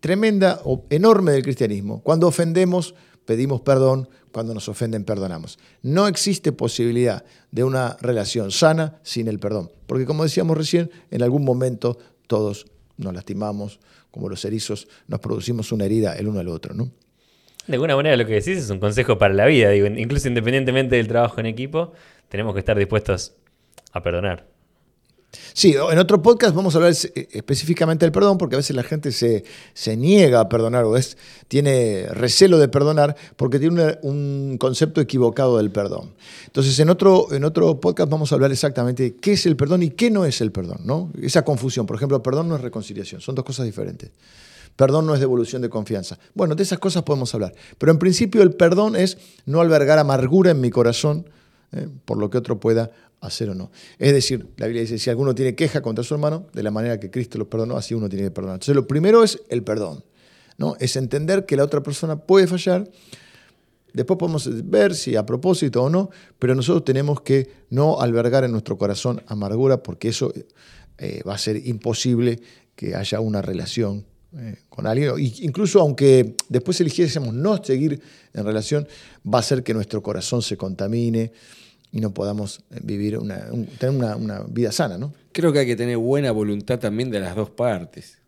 tremenda 0.00 0.60
o 0.64 0.84
enorme 0.90 1.32
del 1.32 1.42
cristianismo. 1.42 2.02
Cuando 2.02 2.28
ofendemos, 2.28 2.94
pedimos 3.26 3.60
perdón, 3.60 4.08
cuando 4.32 4.54
nos 4.54 4.68
ofenden, 4.68 5.04
perdonamos. 5.04 5.58
No 5.82 6.08
existe 6.08 6.52
posibilidad 6.52 7.24
de 7.50 7.64
una 7.64 7.96
relación 8.00 8.50
sana 8.50 8.98
sin 9.02 9.28
el 9.28 9.38
perdón, 9.38 9.70
porque 9.86 10.06
como 10.06 10.22
decíamos 10.22 10.56
recién, 10.56 10.90
en 11.10 11.22
algún 11.22 11.44
momento 11.44 11.98
todos 12.26 12.66
nos 12.96 13.14
lastimamos, 13.14 13.80
como 14.10 14.28
los 14.28 14.44
erizos, 14.44 14.88
nos 15.08 15.20
producimos 15.20 15.72
una 15.72 15.84
herida 15.84 16.14
el 16.14 16.28
uno 16.28 16.40
al 16.40 16.48
otro, 16.48 16.74
¿no? 16.74 16.90
De 17.66 17.74
alguna 17.74 17.96
manera 17.96 18.16
lo 18.16 18.24
que 18.26 18.34
decís 18.34 18.58
es 18.58 18.70
un 18.70 18.78
consejo 18.78 19.18
para 19.18 19.34
la 19.34 19.46
vida, 19.46 19.74
incluso 19.74 20.28
independientemente 20.28 20.96
del 20.96 21.08
trabajo 21.08 21.40
en 21.40 21.46
equipo, 21.46 21.92
tenemos 22.28 22.54
que 22.54 22.60
estar 22.60 22.78
dispuestos 22.78 23.34
a 23.92 24.02
perdonar. 24.02 24.55
Sí, 25.52 25.74
en 25.74 25.98
otro 25.98 26.22
podcast 26.22 26.54
vamos 26.54 26.74
a 26.74 26.78
hablar 26.78 26.92
eh, 26.92 27.28
específicamente 27.32 28.04
del 28.04 28.12
perdón, 28.12 28.38
porque 28.38 28.56
a 28.56 28.58
veces 28.58 28.76
la 28.76 28.82
gente 28.82 29.12
se, 29.12 29.44
se 29.74 29.96
niega 29.96 30.40
a 30.40 30.48
perdonar 30.48 30.84
o 30.84 30.96
es, 30.96 31.16
tiene 31.48 32.06
recelo 32.10 32.58
de 32.58 32.68
perdonar 32.68 33.16
porque 33.36 33.58
tiene 33.58 33.98
un 34.02 34.56
concepto 34.58 35.00
equivocado 35.00 35.56
del 35.56 35.70
perdón. 35.70 36.14
Entonces, 36.46 36.78
en 36.78 36.90
otro, 36.90 37.32
en 37.32 37.44
otro 37.44 37.80
podcast 37.80 38.10
vamos 38.10 38.32
a 38.32 38.34
hablar 38.34 38.52
exactamente 38.52 39.16
qué 39.16 39.32
es 39.32 39.46
el 39.46 39.56
perdón 39.56 39.82
y 39.82 39.90
qué 39.90 40.10
no 40.10 40.24
es 40.24 40.40
el 40.40 40.52
perdón, 40.52 40.80
¿no? 40.84 41.10
Esa 41.20 41.44
confusión. 41.44 41.86
Por 41.86 41.96
ejemplo, 41.96 42.22
perdón 42.22 42.48
no 42.48 42.56
es 42.56 42.60
reconciliación, 42.60 43.20
son 43.20 43.34
dos 43.34 43.44
cosas 43.44 43.66
diferentes. 43.66 44.10
Perdón 44.76 45.06
no 45.06 45.14
es 45.14 45.20
devolución 45.20 45.62
de 45.62 45.70
confianza. 45.70 46.18
Bueno, 46.34 46.54
de 46.54 46.62
esas 46.62 46.78
cosas 46.78 47.02
podemos 47.02 47.34
hablar. 47.34 47.54
Pero 47.78 47.92
en 47.92 47.98
principio 47.98 48.42
el 48.42 48.52
perdón 48.52 48.94
es 48.94 49.16
no 49.46 49.62
albergar 49.62 49.98
amargura 49.98 50.50
en 50.50 50.60
mi 50.60 50.70
corazón 50.70 51.26
eh, 51.72 51.88
por 52.04 52.18
lo 52.18 52.30
que 52.30 52.38
otro 52.38 52.60
pueda 52.60 52.90
hacer 53.20 53.50
o 53.50 53.54
no. 53.54 53.70
Es 53.98 54.12
decir, 54.12 54.48
la 54.56 54.66
Biblia 54.66 54.82
dice, 54.82 54.98
si 54.98 55.10
alguno 55.10 55.34
tiene 55.34 55.54
queja 55.54 55.80
contra 55.82 56.04
su 56.04 56.14
hermano, 56.14 56.46
de 56.52 56.62
la 56.62 56.70
manera 56.70 57.00
que 57.00 57.10
Cristo 57.10 57.38
lo 57.38 57.48
perdonó, 57.48 57.76
así 57.76 57.94
uno 57.94 58.08
tiene 58.08 58.24
que 58.26 58.30
perdonar. 58.30 58.56
Entonces 58.56 58.74
lo 58.74 58.86
primero 58.86 59.22
es 59.22 59.40
el 59.48 59.62
perdón. 59.62 60.04
¿no? 60.58 60.76
Es 60.80 60.96
entender 60.96 61.46
que 61.46 61.56
la 61.56 61.64
otra 61.64 61.82
persona 61.82 62.16
puede 62.16 62.46
fallar. 62.46 62.88
Después 63.92 64.18
podemos 64.18 64.48
ver 64.68 64.94
si 64.94 65.16
a 65.16 65.24
propósito 65.24 65.82
o 65.82 65.90
no, 65.90 66.10
pero 66.38 66.54
nosotros 66.54 66.84
tenemos 66.84 67.20
que 67.22 67.50
no 67.70 68.00
albergar 68.00 68.44
en 68.44 68.52
nuestro 68.52 68.76
corazón 68.76 69.22
amargura 69.26 69.82
porque 69.82 70.08
eso 70.08 70.32
eh, 70.98 71.22
va 71.26 71.34
a 71.34 71.38
ser 71.38 71.66
imposible 71.66 72.40
que 72.74 72.94
haya 72.94 73.20
una 73.20 73.40
relación 73.40 74.04
eh, 74.36 74.56
con 74.68 74.86
alguien. 74.86 75.12
Incluso 75.18 75.80
aunque 75.80 76.36
después 76.48 76.78
eligiésemos 76.80 77.32
no 77.32 77.62
seguir 77.64 78.00
en 78.34 78.44
relación, 78.44 78.86
va 79.26 79.38
a 79.38 79.42
ser 79.42 79.62
que 79.62 79.72
nuestro 79.72 80.02
corazón 80.02 80.42
se 80.42 80.58
contamine 80.58 81.32
y 81.96 82.00
no 82.00 82.12
podamos 82.12 82.60
eh, 82.70 82.80
vivir 82.82 83.16
una, 83.18 83.48
un- 83.50 83.66
tener 83.66 83.96
una, 83.96 84.16
una 84.16 84.40
vida 84.48 84.70
sana, 84.72 84.98
¿no? 84.98 85.12
Creo 85.32 85.52
que 85.52 85.60
hay 85.60 85.66
que 85.66 85.76
tener 85.76 85.96
buena 85.98 86.30
voluntad 86.32 86.78
también 86.78 87.10
de 87.10 87.20
las 87.20 87.34
dos 87.34 87.50
partes. 87.50 88.18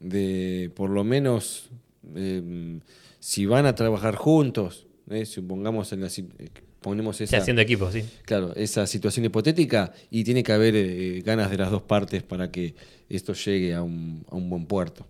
De 0.00 0.70
por 0.76 0.90
lo 0.90 1.02
menos, 1.04 1.70
eh, 2.14 2.78
si 3.18 3.46
van 3.46 3.66
a 3.66 3.74
trabajar 3.74 4.14
juntos, 4.14 4.86
eh, 5.10 5.26
supongamos 5.26 5.92
en 5.92 6.02
la, 6.02 6.08
si- 6.10 6.28
eh, 6.38 6.48
ponemos 6.80 7.20
esa, 7.20 7.38
haciendo 7.38 7.62
equipo, 7.62 7.90
sí. 7.90 8.04
claro, 8.24 8.54
esa 8.54 8.86
situación 8.86 9.24
hipotética 9.24 9.92
y 10.10 10.22
tiene 10.22 10.42
que 10.44 10.52
haber 10.52 10.74
eh, 10.76 11.22
ganas 11.24 11.50
de 11.50 11.56
las 11.56 11.70
dos 11.72 11.82
partes 11.82 12.22
para 12.22 12.50
que 12.52 12.74
esto 13.08 13.32
llegue 13.32 13.74
a 13.74 13.82
un, 13.82 14.24
a 14.30 14.36
un 14.36 14.48
buen 14.48 14.66
puerto. 14.66 15.06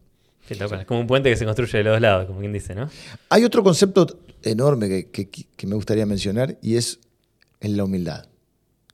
Es 0.49 0.59
como 0.87 1.01
un 1.01 1.07
puente 1.07 1.29
que 1.29 1.37
se 1.37 1.45
construye 1.45 1.77
de 1.79 1.85
los 1.85 1.93
dos 1.95 2.01
lados, 2.01 2.27
como 2.27 2.41
quien 2.41 2.55
dice, 2.55 2.75
¿no? 2.75 2.89
Hay 3.29 3.45
otro 3.45 3.63
concepto 3.63 4.07
enorme 4.43 4.89
que, 4.89 5.11
que- 5.11 5.29
que 5.29 5.67
me 5.67 5.75
gustaría 5.75 6.07
mencionar 6.07 6.57
y 6.63 6.77
es 6.77 7.01
en 7.61 7.77
la 7.77 7.85
humildad. 7.85 8.27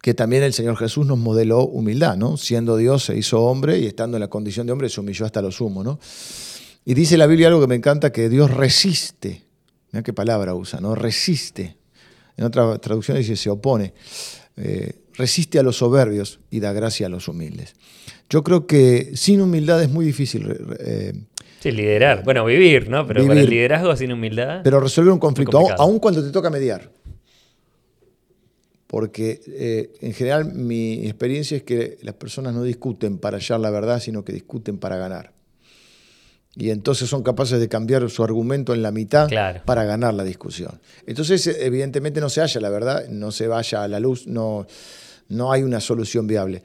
Que 0.03 0.15
también 0.15 0.43
el 0.43 0.53
Señor 0.53 0.77
Jesús 0.77 1.07
nos 1.07 1.19
modeló 1.19 1.65
humildad, 1.65 2.17
¿no? 2.17 2.37
Siendo 2.37 2.77
Dios 2.77 3.05
se 3.05 3.17
hizo 3.17 3.43
hombre 3.43 3.79
y 3.79 3.87
estando 3.87 4.17
en 4.17 4.21
la 4.21 4.29
condición 4.29 4.67
de 4.67 4.73
hombre 4.73 4.89
se 4.89 5.01
humilló 5.01 5.25
hasta 5.25 5.41
lo 5.41 5.51
sumo, 5.51 5.83
¿no? 5.83 5.99
Y 6.85 6.95
dice 6.95 7.17
la 7.17 7.27
Biblia 7.27 7.49
algo 7.49 7.61
que 7.61 7.67
me 7.67 7.75
encanta, 7.75 8.13
que 8.13 8.29
Dios 8.29 8.51
resiste. 8.51 9.43
Mira 9.93 10.03
qué 10.03 10.13
palabra 10.13 10.55
usa, 10.55 10.81
¿no? 10.81 10.95
Resiste. 10.95 11.77
En 12.37 12.45
otra 12.45 12.77
traducción 12.79 13.17
dice 13.17 13.37
se 13.37 13.49
opone. 13.49 13.95
Eh, 14.57 14.93
resiste 15.15 15.59
a 15.59 15.63
los 15.63 15.77
soberbios 15.77 16.41
y 16.51 16.61
da 16.61 16.73
gracia 16.73 17.07
a 17.07 17.09
los 17.09 17.29
humildes. 17.29 17.75
Yo 18.29 18.45
creo 18.45 18.67
que 18.67 19.13
sin 19.15 19.41
humildad 19.41 19.83
es 19.83 19.89
muy 19.89 20.05
difícil 20.05 20.55
eh, 20.81 21.15
Sí, 21.65 21.71
liderar. 21.71 22.25
Bueno, 22.25 22.45
vivir, 22.45 22.91
¿no? 22.91 23.07
Pero 23.07 23.27
para 23.27 23.41
el 23.41 23.49
liderazgo 23.49 23.97
sin 23.97 24.13
humildad. 24.13 24.61
Pero 24.63 24.81
resolver 24.81 25.11
un 25.11 25.19
conflicto, 25.19 25.59
aun 25.79 25.99
cuando 25.99 26.23
te 26.23 26.31
toca 26.31 26.51
mediar. 26.51 26.91
Porque 28.95 29.41
eh, 29.49 29.91
en 30.03 30.13
general 30.13 30.55
mi 30.55 31.05
experiencia 31.05 31.57
es 31.57 31.65
que 31.65 31.99
las 32.03 32.15
personas 32.15 32.55
no 32.55 32.63
discuten 32.63 33.19
para 33.19 33.39
hallar 33.39 33.59
la 33.59 33.71
verdad, 33.71 33.99
sino 33.99 34.25
que 34.25 34.33
discuten 34.33 34.79
para 34.79 34.97
ganar. 34.97 35.33
Y 36.55 36.71
entonces 36.71 37.09
son 37.09 37.25
capaces 37.25 37.59
de 37.59 37.69
cambiar 37.69 38.09
su 38.09 38.23
argumento 38.23 38.73
en 38.73 38.83
la 38.83 38.93
mitad 38.93 39.27
Claro. 39.29 39.63
para 39.65 39.83
ganar 39.83 40.15
la 40.15 40.23
discusión. 40.23 40.81
Entonces, 41.09 41.45
evidentemente 41.61 42.21
no 42.21 42.29
se 42.31 42.41
halla 42.41 42.61
la 42.61 42.71
verdad, 42.71 43.09
no 43.09 43.33
se 43.33 43.49
vaya 43.49 43.83
a 43.83 43.89
la 43.89 43.99
luz, 43.99 44.29
no, 44.29 44.65
no 45.29 45.51
hay 45.51 45.65
una 45.65 45.81
solución 45.81 46.29
viable. 46.29 46.63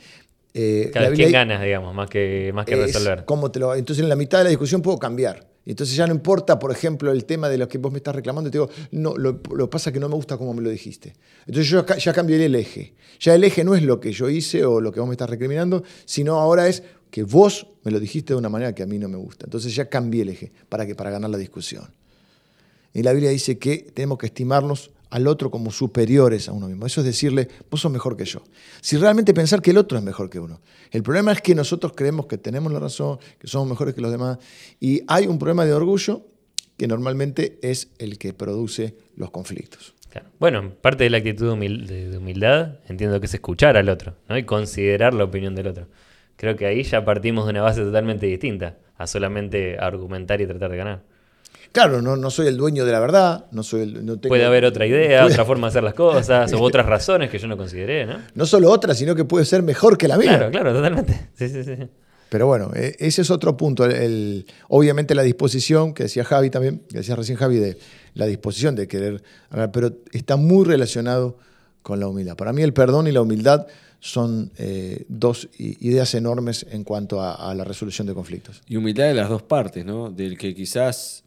Eh, 0.54 0.90
Claro, 0.92 1.10
la 1.10 1.16
¿quién 1.16 1.32
ganas, 1.32 1.64
digamos, 1.64 1.96
más 1.96 2.12
que, 2.12 2.52
más 2.54 2.68
que 2.68 2.76
es 2.76 2.80
resolver? 2.94 3.26
cómo 3.26 3.50
te 3.50 3.60
lo- 3.60 3.74
entonces 3.74 4.04
en 4.04 4.10
la 4.10 4.16
mitad 4.16 4.38
de 4.38 4.44
la 4.44 4.50
discusión 4.52 4.84
puedo 4.84 5.00
cambiar. 5.00 5.48
Entonces 5.72 5.96
ya 5.96 6.08
no 6.08 6.14
importa, 6.14 6.58
por 6.58 6.72
ejemplo, 6.72 7.12
el 7.12 7.26
tema 7.26 7.48
de 7.48 7.60
lo 7.60 7.68
que 7.68 7.78
vos 7.78 7.92
me 7.92 8.00
estás 8.00 8.16
reclamando, 8.16 8.50
te 8.50 8.58
digo, 8.58 8.72
no, 8.92 9.16
lo, 9.16 9.70
pasa 9.70 9.92
es 9.92 9.94
que 9.94 10.00
no 10.00 10.10
me 10.10 10.16
gusta 10.16 10.36
cómo 10.36 10.52
me 10.52 10.64
lo 10.64 10.70
dijiste. 10.72 11.14
Entonces 11.46 11.68
yo 11.70 11.86
ya 11.86 12.12
cambiaré 12.12 12.46
el 12.46 12.56
eje. 12.56 12.96
Ya 13.20 13.36
el 13.36 13.44
eje 13.44 13.64
no 13.64 13.76
es 13.76 13.84
lo 13.84 14.00
que 14.00 14.12
yo 14.12 14.30
hice 14.30 14.66
o 14.66 14.82
lo 14.82 14.92
que 14.92 15.00
vos 15.00 15.08
me 15.08 15.14
estás 15.14 15.30
recriminando, 15.30 15.84
sino 16.06 16.40
ahora 16.40 16.68
es 16.68 16.82
que 17.12 17.22
vos 17.22 17.68
me 17.84 17.92
lo 17.92 18.00
dijiste 18.00 18.34
de 18.34 18.40
una 18.40 18.50
manera 18.50 18.74
que 18.74 18.82
a 18.82 18.88
mí 18.88 18.98
no 18.98 19.08
me 19.10 19.18
gusta. 19.18 19.46
Entonces 19.46 19.76
ya 19.76 19.88
cambié 19.90 20.24
el 20.24 20.30
eje 20.30 20.52
para, 20.70 20.88
que, 20.88 20.96
para 20.96 21.12
ganar 21.12 21.30
la 21.30 21.38
discusión. 21.38 21.88
Y 22.92 23.04
la 23.04 23.14
Biblia 23.14 23.30
dice 23.30 23.60
que 23.60 23.78
tenemos 23.94 24.18
que 24.18 24.26
estimarnos 24.26 24.90
al 25.10 25.28
otro 25.28 25.50
como 25.50 25.72
superiores 25.72 26.50
a 26.50 26.54
uno 26.54 26.68
mismo. 26.68 26.86
Eso 26.86 27.02
es 27.02 27.06
decirle, 27.06 27.48
vos 27.70 27.82
sos 27.82 27.92
mejor 27.92 28.16
que 28.16 28.26
yo. 28.26 28.44
Si 28.82 28.98
realmente 28.98 29.34
pensar 29.34 29.62
que 29.62 29.72
el 29.72 29.78
otro 29.78 29.98
es 29.98 30.04
mejor 30.04 30.30
que 30.30 30.40
uno. 30.40 30.62
El 30.92 31.04
problema 31.04 31.32
es 31.32 31.42
que 31.42 31.56
nosotros 31.56 31.94
creemos 31.96 32.28
que 32.28 32.38
tenemos 32.38 32.72
la 32.72 32.80
razón, 32.80 33.20
que 33.40 33.48
somos 33.48 33.68
mejores 33.68 33.96
que 33.96 34.02
los 34.02 34.12
demás. 34.12 34.38
Y 34.80 35.02
hay 35.08 35.28
un 35.28 35.40
problema 35.40 35.66
de 35.66 35.74
orgullo 35.74 36.26
que 36.78 36.88
normalmente 36.88 37.60
es 37.62 37.90
el 37.98 38.18
que 38.18 38.34
produce 38.34 38.96
los 39.16 39.32
conflictos. 39.32 39.96
Claro. 40.10 40.28
Bueno, 40.40 40.72
parte 40.82 41.04
de 41.04 41.10
la 41.12 41.18
actitud 41.18 41.56
de, 41.56 42.10
de 42.10 42.18
humildad 42.18 42.80
entiendo 42.88 43.20
que 43.20 43.28
es 43.28 43.34
escuchar 43.34 43.78
al 43.78 43.90
otro 43.90 44.16
¿no? 44.28 44.38
y 44.38 44.44
considerar 44.44 45.14
la 45.14 45.26
opinión 45.26 45.56
del 45.56 45.68
otro. 45.68 45.88
Creo 46.36 46.56
que 46.56 46.66
ahí 46.66 46.84
ya 46.84 47.04
partimos 47.04 47.46
de 47.46 47.52
una 47.52 47.62
base 47.62 47.82
totalmente 47.82 48.26
distinta 48.26 48.78
a 48.98 49.08
solamente 49.08 49.78
argumentar 49.78 50.42
y 50.42 50.48
tratar 50.48 50.72
de 50.72 50.78
ganar. 50.78 51.04
Claro, 51.72 52.02
no, 52.02 52.16
no 52.16 52.32
soy 52.32 52.48
el 52.48 52.58
dueño 52.58 52.84
de 52.84 52.92
la 52.92 53.00
verdad, 53.00 53.46
no 53.52 53.62
soy 53.62 53.82
el, 53.82 54.06
no 54.06 54.18
tengo- 54.18 54.30
Puede 54.30 54.46
haber 54.46 54.66
otra 54.66 54.88
idea, 54.88 55.22
puede- 55.22 55.34
otra 55.34 55.46
forma 55.46 55.68
de 55.68 55.70
hacer 55.70 55.84
las 55.84 55.94
cosas, 55.94 56.52
o 56.54 56.62
otras 56.62 56.86
razones 56.88 57.30
que 57.30 57.38
yo 57.38 57.48
no 57.48 57.58
consideré, 57.58 58.06
¿no? 58.08 58.18
No 58.36 58.46
solo 58.48 58.72
otra, 58.72 58.96
sino 58.96 59.14
que 59.14 59.24
puede 59.26 59.46
ser 59.46 59.62
mejor 59.62 59.98
que 59.98 60.08
la 60.08 60.18
mía. 60.18 60.38
Claro, 60.38 60.52
claro, 60.52 60.74
totalmente. 60.74 61.30
Sí, 61.36 61.48
sí, 61.50 61.64
sí. 61.64 61.74
Pero 62.30 62.48
bueno, 62.48 62.72
eh, 62.76 62.96
ese 63.00 63.22
es 63.22 63.30
otro 63.32 63.56
punto. 63.58 63.86
El- 63.86 63.94
el- 63.94 64.46
obviamente 64.68 65.14
la 65.16 65.22
disposición, 65.24 65.94
que 65.94 66.04
decía 66.04 66.24
Javi 66.24 66.50
también, 66.50 66.80
que 66.90 66.98
decía 67.00 67.16
recién 67.16 67.38
Javi, 67.38 67.58
de 67.58 67.78
la 68.16 68.26
disposición 68.26 68.76
de 68.76 68.88
querer 68.88 69.22
hablar, 69.52 69.72
pero 69.72 69.92
está 70.12 70.36
muy 70.38 70.66
relacionado 70.66 71.38
con 71.84 72.00
la 72.00 72.08
humildad. 72.08 72.36
Para 72.36 72.52
mí 72.52 72.62
el 72.64 72.74
perdón 72.74 73.08
y 73.08 73.12
la 73.12 73.22
humildad 73.22 73.68
son 74.00 74.52
eh, 74.58 75.06
dos 75.08 75.50
ideas 75.58 76.14
enormes 76.16 76.66
en 76.72 76.84
cuanto 76.84 77.22
a, 77.22 77.34
a 77.52 77.54
la 77.54 77.64
resolución 77.64 78.08
de 78.08 78.14
conflictos. 78.14 78.62
Y 78.68 78.76
humildad 78.76 79.06
de 79.06 79.14
las 79.14 79.30
dos 79.30 79.42
partes, 79.44 79.86
¿no? 79.86 80.10
Del 80.10 80.38
que 80.38 80.54
quizás 80.56 81.24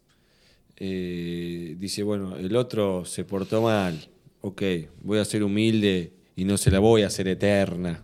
eh, 0.77 1.77
dice, 1.79 2.03
bueno, 2.03 2.37
el 2.37 2.55
otro 2.57 3.05
se 3.05 3.25
portó 3.25 3.63
mal, 3.63 4.09
ok, 4.41 4.63
voy 5.03 5.19
a 5.19 5.25
ser 5.25 5.43
humilde 5.43 6.13
y 6.37 6.45
no 6.45 6.57
se 6.57 6.71
la 6.71 6.79
voy 6.79 7.03
a 7.03 7.07
hacer 7.07 7.29
eterna. 7.29 8.03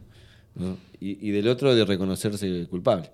¿no? 0.55 0.77
Y, 1.01 1.29
y 1.29 1.31
del 1.31 1.49
otro 1.49 1.75
de 1.75 1.85
reconocerse 1.85 2.67
culpable. 2.69 3.11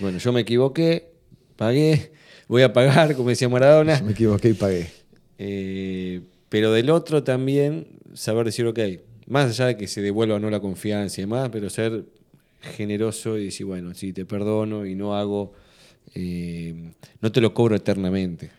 Bueno, 0.00 0.18
yo 0.18 0.32
me 0.32 0.40
equivoqué, 0.40 1.10
pagué, 1.56 2.12
voy 2.46 2.62
a 2.62 2.72
pagar, 2.72 3.14
como 3.16 3.28
decía 3.30 3.48
Maradona. 3.48 4.00
Me 4.00 4.12
equivoqué 4.12 4.50
y 4.50 4.54
pagué. 4.54 4.90
Eh, 5.38 6.20
pero 6.48 6.72
del 6.72 6.90
otro 6.90 7.22
también 7.22 7.86
saber 8.14 8.46
decir, 8.46 8.66
ok, 8.66 8.78
más 9.26 9.50
allá 9.50 9.66
de 9.66 9.76
que 9.76 9.86
se 9.86 10.00
devuelva 10.00 10.36
o 10.36 10.38
no 10.38 10.50
la 10.50 10.60
confianza 10.60 11.20
y 11.20 11.24
demás, 11.24 11.50
pero 11.52 11.68
ser 11.68 12.04
generoso 12.60 13.38
y 13.38 13.46
decir, 13.46 13.66
bueno, 13.66 13.94
sí, 13.94 14.12
te 14.12 14.24
perdono 14.24 14.86
y 14.86 14.94
no 14.94 15.16
hago, 15.16 15.52
eh, 16.14 16.92
no 17.20 17.30
te 17.30 17.40
lo 17.40 17.54
cobro 17.54 17.76
eternamente. 17.76 18.50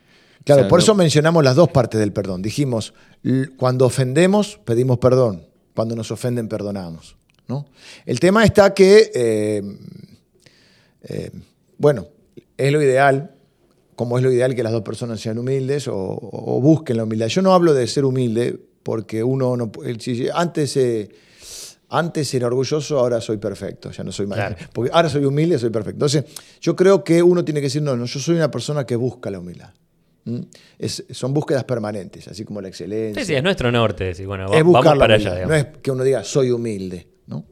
Claro, 0.45 0.61
O 0.61 0.63
sea, 0.63 0.69
por 0.69 0.79
no- 0.79 0.83
eso 0.83 0.95
mencionamos 0.95 1.43
las 1.43 1.55
dos 1.55 1.69
partes 1.69 1.99
del 1.99 2.11
perdón. 2.13 2.41
Dijimos, 2.41 2.93
cuando 3.57 3.85
ofendemos, 3.85 4.59
pedimos 4.65 4.97
perdón. 4.99 5.45
Cuando 5.75 5.95
nos 5.95 6.11
ofenden, 6.11 6.47
perdonamos. 6.47 7.15
¿no? 7.47 7.65
El 8.05 8.19
tema 8.19 8.43
está 8.45 8.73
que, 8.73 9.11
eh, 9.13 9.61
eh, 11.03 11.31
bueno, 11.77 12.07
es 12.57 12.71
lo 12.71 12.81
ideal, 12.81 13.31
como 13.95 14.17
es 14.17 14.23
lo 14.23 14.31
ideal 14.31 14.55
que 14.55 14.63
las 14.63 14.71
dos 14.71 14.81
personas 14.81 15.19
sean 15.19 15.37
humildes 15.37 15.87
o, 15.87 15.95
o 15.95 16.61
busquen 16.61 16.97
la 16.97 17.03
humildad. 17.03 17.27
Yo 17.27 17.41
no 17.41 17.53
hablo 17.53 17.73
de 17.73 17.87
ser 17.87 18.05
humilde 18.05 18.59
porque 18.83 19.23
uno 19.23 19.55
no 19.57 19.71
antes 20.33 20.77
eh, 20.77 21.09
antes 21.89 22.31
era 22.35 22.47
orgulloso, 22.47 22.99
ahora 22.99 23.19
soy 23.19 23.37
perfecto, 23.37 23.91
ya 23.91 24.03
no 24.03 24.11
soy. 24.11 24.27
Claro. 24.27 24.55
Porque 24.73 24.91
ahora 24.93 25.09
soy 25.09 25.25
humilde, 25.25 25.57
soy 25.57 25.71
perfecto. 25.71 25.95
Entonces, 26.05 26.25
yo 26.61 26.75
creo 26.75 27.03
que 27.03 27.23
uno 27.23 27.43
tiene 27.43 27.61
que 27.61 27.65
decir, 27.65 27.81
no, 27.81 27.95
no, 27.95 28.05
yo 28.05 28.19
soy 28.19 28.35
una 28.35 28.51
persona 28.51 28.85
que 28.85 28.95
busca 28.95 29.31
la 29.31 29.39
humildad. 29.39 29.71
Es- 30.77 31.03
son 31.11 31.33
búsquedas 31.33 31.63
permanentes, 31.63 32.27
así 32.27 32.45
como 32.45 32.61
la 32.61 32.67
excelencia. 32.67 33.21
Sí, 33.23 33.27
sí, 33.27 33.35
es 33.35 33.41
nuestro 33.43 33.71
norte. 33.71 34.03
decir, 34.05 34.27
bueno, 34.27 34.47
va- 34.49 34.57
es 34.57 34.63
vamos 34.63 34.97
para 34.97 35.15
allá. 35.15 35.45
No 35.45 35.55
es 35.55 35.65
que 35.81 35.89
uno 35.91 36.03
diga, 36.03 36.23
soy 36.23 36.51
humilde. 36.51 37.07
¿no? 37.27 37.43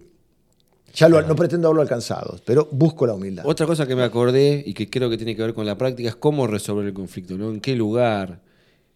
Ya 0.94 1.08
lo- 1.10 1.22
no 1.22 1.36
pretendo 1.36 1.68
haberlo 1.68 1.82
alcanzado, 1.84 2.40
pero 2.46 2.68
busco 2.72 3.06
la 3.08 3.14
humildad. 3.14 3.46
Otra 3.46 3.66
cosa 3.68 3.86
que 3.88 3.96
me 3.96 4.04
acordé 4.04 4.64
y 4.66 4.74
que 4.74 4.90
creo 4.90 5.10
que 5.10 5.18
tiene 5.18 5.36
que 5.36 5.42
ver 5.44 5.54
con 5.54 5.66
la 5.66 5.78
práctica 5.78 6.10
es 6.10 6.16
cómo 6.16 6.48
resolver 6.48 6.86
el 6.86 6.94
conflicto, 6.94 7.38
¿no? 7.38 7.50
En 7.52 7.60
qué 7.62 7.76
lugar, 7.76 8.40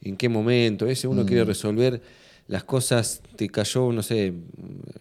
en 0.01 0.18
qué 0.18 0.28
momento. 0.30 0.88
Ese 0.88 1.08
uno 1.08 1.24
Mm. 1.24 1.25
quiere 1.25 1.44
resolver 1.44 2.01
las 2.48 2.63
cosas, 2.63 3.22
te 3.36 3.48
cayó, 3.50 3.92
no 3.92 4.01
sé, 4.04 4.34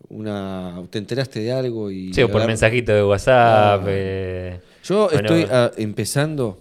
una, 0.09 0.83
te 0.91 0.99
enteraste 0.99 1.41
de 1.41 1.53
algo 1.53 1.91
y... 1.91 2.13
Sí, 2.13 2.23
o 2.23 2.29
por 2.29 2.37
agar- 2.37 2.49
mensajito 2.49 2.93
de 2.93 3.03
WhatsApp. 3.05 3.81
Ah. 3.83 3.85
eh, 3.89 4.61
Yo 4.85 5.09
bueno, 5.11 5.21
estoy 5.21 5.47
ah, 5.51 5.71
empezando, 5.77 6.61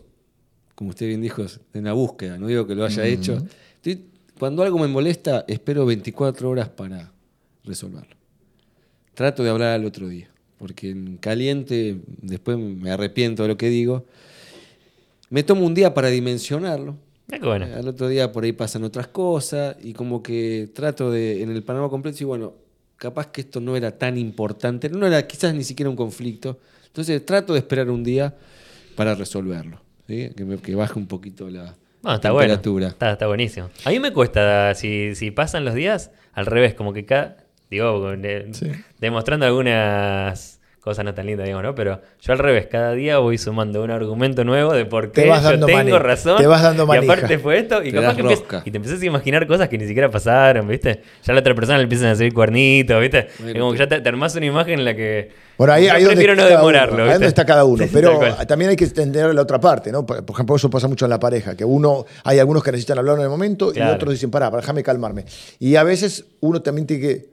como 0.79 0.91
usted 0.91 1.07
bien 1.07 1.21
dijo, 1.21 1.45
en 1.73 1.83
la 1.83 1.91
búsqueda, 1.91 2.37
no 2.37 2.47
digo 2.47 2.65
que 2.65 2.73
lo 2.73 2.85
haya 2.85 3.05
hecho. 3.05 3.37
Estoy- 3.75 4.05
cuando 4.39 4.63
algo 4.63 4.79
me 4.79 4.87
molesta, 4.87 5.43
espero 5.49 5.85
24 5.85 6.49
horas 6.49 6.69
para 6.69 7.11
resolverlo. 7.65 8.15
Trato 9.13 9.43
de 9.43 9.49
hablar 9.49 9.73
al 9.73 9.83
otro 9.83 10.07
día, 10.07 10.29
porque 10.57 10.91
en 10.91 11.17
caliente 11.17 11.97
después 12.21 12.57
me 12.57 12.91
arrepiento 12.91 13.43
de 13.43 13.49
lo 13.49 13.57
que 13.57 13.67
digo. 13.67 14.05
Me 15.29 15.43
tomo 15.43 15.65
un 15.65 15.73
día 15.73 15.93
para 15.93 16.07
dimensionarlo. 16.07 16.95
Bueno. 17.41 17.65
Al 17.75 17.85
otro 17.89 18.07
día 18.07 18.31
por 18.31 18.45
ahí 18.45 18.53
pasan 18.53 18.85
otras 18.85 19.07
cosas 19.09 19.75
y 19.83 19.91
como 19.91 20.23
que 20.23 20.69
trato 20.73 21.11
de, 21.11 21.43
en 21.43 21.51
el 21.51 21.61
panorama 21.61 21.89
completo, 21.89 22.13
decir, 22.13 22.25
bueno, 22.25 22.53
capaz 22.95 23.27
que 23.31 23.41
esto 23.41 23.59
no 23.59 23.75
era 23.75 23.97
tan 23.97 24.17
importante, 24.17 24.87
no 24.87 25.05
era 25.05 25.27
quizás 25.27 25.53
ni 25.53 25.65
siquiera 25.65 25.89
un 25.89 25.97
conflicto. 25.97 26.57
Entonces 26.87 27.25
trato 27.25 27.51
de 27.51 27.59
esperar 27.59 27.89
un 27.89 28.01
día 28.05 28.33
para 28.95 29.13
resolverlo, 29.15 29.81
¿sí? 30.09 30.31
que, 30.35 30.43
me- 30.43 30.57
que 30.57 30.75
baje 30.75 30.97
un 30.99 31.07
poquito 31.07 31.49
la 31.49 31.75
No, 32.03 32.15
está 32.15 32.31
bueno. 32.31 32.47
temperatura. 32.55 32.87
Está, 32.89 33.11
está 33.13 33.27
buenísimo. 33.27 33.69
A 33.85 33.89
mí 33.91 33.99
me 33.99 34.11
cuesta, 34.11 34.73
si, 34.75 35.15
si 35.15 35.31
pasan 35.31 35.63
los 35.63 35.73
días, 35.75 36.11
al 36.33 36.45
revés, 36.47 36.73
como 36.73 36.91
que 36.93 37.05
cada. 37.05 37.37
Digo, 37.69 38.11
eh, 38.13 38.47
Sí. 38.51 38.71
demostrando 38.99 39.45
algunas 39.45 40.58
cosas 40.89 41.05
no 41.05 41.13
tan 41.13 41.25
lindas, 41.25 41.45
digamos, 41.45 41.63
¿no? 41.63 41.75
Pero 41.75 42.01
yo 42.21 42.33
al 42.33 42.39
revés, 42.39 42.67
cada 42.67 42.93
día 42.93 43.17
voy 43.19 43.37
sumando 43.37 43.83
un 43.83 43.91
argumento 43.91 44.43
nuevo 44.43 44.73
de 44.73 44.85
por 44.85 45.11
Te 45.11 45.23
qué 45.23 45.29
vas 45.29 45.43
yo 45.43 45.51
dando 45.51 45.65
tengo 45.67 45.77
manija, 45.79 45.99
razón. 45.99 46.37
te 46.37 46.47
vas 46.47 46.61
dando 46.61 46.83
Y 46.83 46.87
manija. 46.87 47.13
aparte 47.13 47.39
fue 47.39 47.59
esto, 47.59 47.81
y 47.83 47.91
Te 47.91 47.97
capaz 47.99 48.15
que 48.15 48.21
empiezas- 48.21 48.61
y 48.65 48.71
te 48.71 48.77
empezás 48.77 49.01
a 49.01 49.05
imaginar 49.05 49.47
cosas 49.47 49.69
que 49.69 49.77
ni 49.77 49.85
siquiera 49.87 50.09
pasaron, 50.09 50.67
¿viste? 50.67 51.01
Ya 51.23 51.31
a 51.31 51.35
la 51.35 51.39
otra 51.41 51.55
persona 51.55 51.77
le 51.77 51.83
empiezan 51.83 52.07
a 52.09 52.15
salir 52.15 52.33
cuernitos, 52.33 52.99
¿viste? 53.01 53.27
Como 53.57 53.71
que 53.73 53.77
ya 53.79 53.87
te, 53.87 54.01
te 54.01 54.09
armás 54.09 54.35
una 54.35 54.45
imagen 54.45 54.79
en 54.79 54.85
la 54.85 54.95
que. 54.95 55.31
Bueno, 55.57 55.73
ahí, 55.73 55.87
yo 55.87 55.93
ahí 55.93 56.03
donde 56.03 56.15
prefiero 56.15 56.35
no 56.35 56.41
está 56.43 56.49
cada 56.55 56.63
uno, 56.63 56.71
demorarlo, 56.77 57.11
donde 57.11 57.27
está 57.27 57.45
cada 57.45 57.65
uno. 57.65 57.85
Pero 57.93 58.19
también 58.47 58.69
hay 58.71 58.75
que 58.77 58.85
entender 58.85 59.33
la 59.35 59.41
otra 59.41 59.59
parte, 59.59 59.91
¿no? 59.91 60.05
Por 60.05 60.23
por 60.25 60.33
ejemplo, 60.35 60.55
eso 60.55 60.69
pasa 60.69 60.87
mucho 60.87 61.05
en 61.05 61.09
la 61.09 61.19
pareja, 61.19 61.55
que 61.55 61.65
uno, 61.65 62.05
hay 62.23 62.39
algunos 62.39 62.63
que 62.63 62.71
necesitan 62.71 62.97
hablar 62.97 63.17
en 63.17 63.23
el 63.23 63.29
momento 63.29 63.71
Claro. 63.73 63.91
y 63.91 63.95
otros 63.95 64.13
dicen, 64.13 64.31
pará, 64.31 64.49
pará, 64.49 64.61
déjame 64.61 64.83
calmarme. 64.83 65.25
Y 65.59 65.75
a 65.75 65.83
veces 65.83 66.23
uno 66.39 66.61
también 66.61 66.87
tiene 66.87 67.01
que 67.07 67.25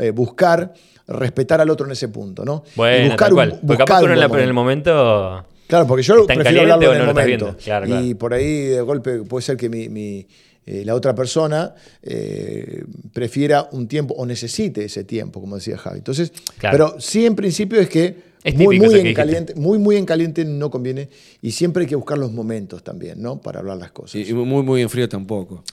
eh, 0.00 0.10
buscar 0.10 0.72
respetar 1.06 1.60
al 1.60 1.70
otro 1.70 1.86
en 1.86 1.92
ese 1.92 2.08
punto, 2.08 2.44
¿no? 2.44 2.64
Y 2.66 2.76
Bueno, 2.76 3.04
buscar 3.08 3.18
tal 3.28 3.34
cual. 3.34 3.48
un- 3.48 3.54
Porque 3.60 3.66
buscar 3.66 3.86
capaz 3.86 4.02
un 4.02 4.18
la- 4.18 4.24
en 4.26 4.40
el 4.48 4.52
momento. 4.54 5.44
Claro, 5.66 5.86
porque 5.86 6.02
yo 6.02 6.20
¿Está 6.20 6.32
en 6.34 6.38
prefiero 6.40 6.44
caliente 6.68 6.72
hablarlo 6.86 6.88
o 6.90 6.92
en 6.92 6.98
no 6.98 7.02
el 7.02 7.06
lo 7.06 7.10
estás 7.20 7.24
momento. 7.24 7.44
viendo? 7.46 7.64
Claro, 7.64 7.86
y 7.86 7.88
claro. 7.88 8.18
por 8.18 8.34
ahí 8.34 8.60
de 8.66 8.80
golpe 8.82 9.18
puede 9.22 9.42
ser 9.42 9.56
que 9.56 9.68
mi, 9.68 9.88
mi, 9.88 10.26
eh, 10.66 10.82
la 10.84 10.94
otra 10.94 11.14
persona 11.14 11.74
eh, 12.02 12.84
prefiera 13.12 13.68
un 13.72 13.88
tiempo 13.88 14.14
o 14.14 14.26
necesite 14.26 14.84
ese 14.84 15.04
tiempo, 15.04 15.40
como 15.40 15.56
decía 15.56 15.76
Javi. 15.78 15.98
Entonces, 15.98 16.32
Claro. 16.58 16.76
pero 16.76 17.00
sí 17.00 17.24
en 17.26 17.34
principio 17.34 17.80
es 17.80 17.88
que 17.88 18.34
Es 18.44 18.54
muy, 18.56 18.78
muy 18.78 18.94
en 19.00 19.14
caliente, 19.14 19.54
muy, 19.54 19.78
muy 19.78 19.96
en 19.96 20.04
caliente 20.04 20.44
no 20.44 20.70
conviene 20.70 21.08
y 21.40 21.50
siempre 21.52 21.82
hay 21.84 21.88
que 21.88 21.96
buscar 21.96 22.18
los 22.18 22.30
momentos 22.32 22.82
también, 22.84 23.20
¿no? 23.22 23.40
Para 23.40 23.60
hablar 23.60 23.78
las 23.78 23.90
cosas. 23.90 24.16
Y 24.16 24.28
y 24.30 24.32
muy, 24.34 24.62
muy 24.62 24.82
en 24.82 24.90
frío 24.90 25.08
tampoco. 25.08 25.64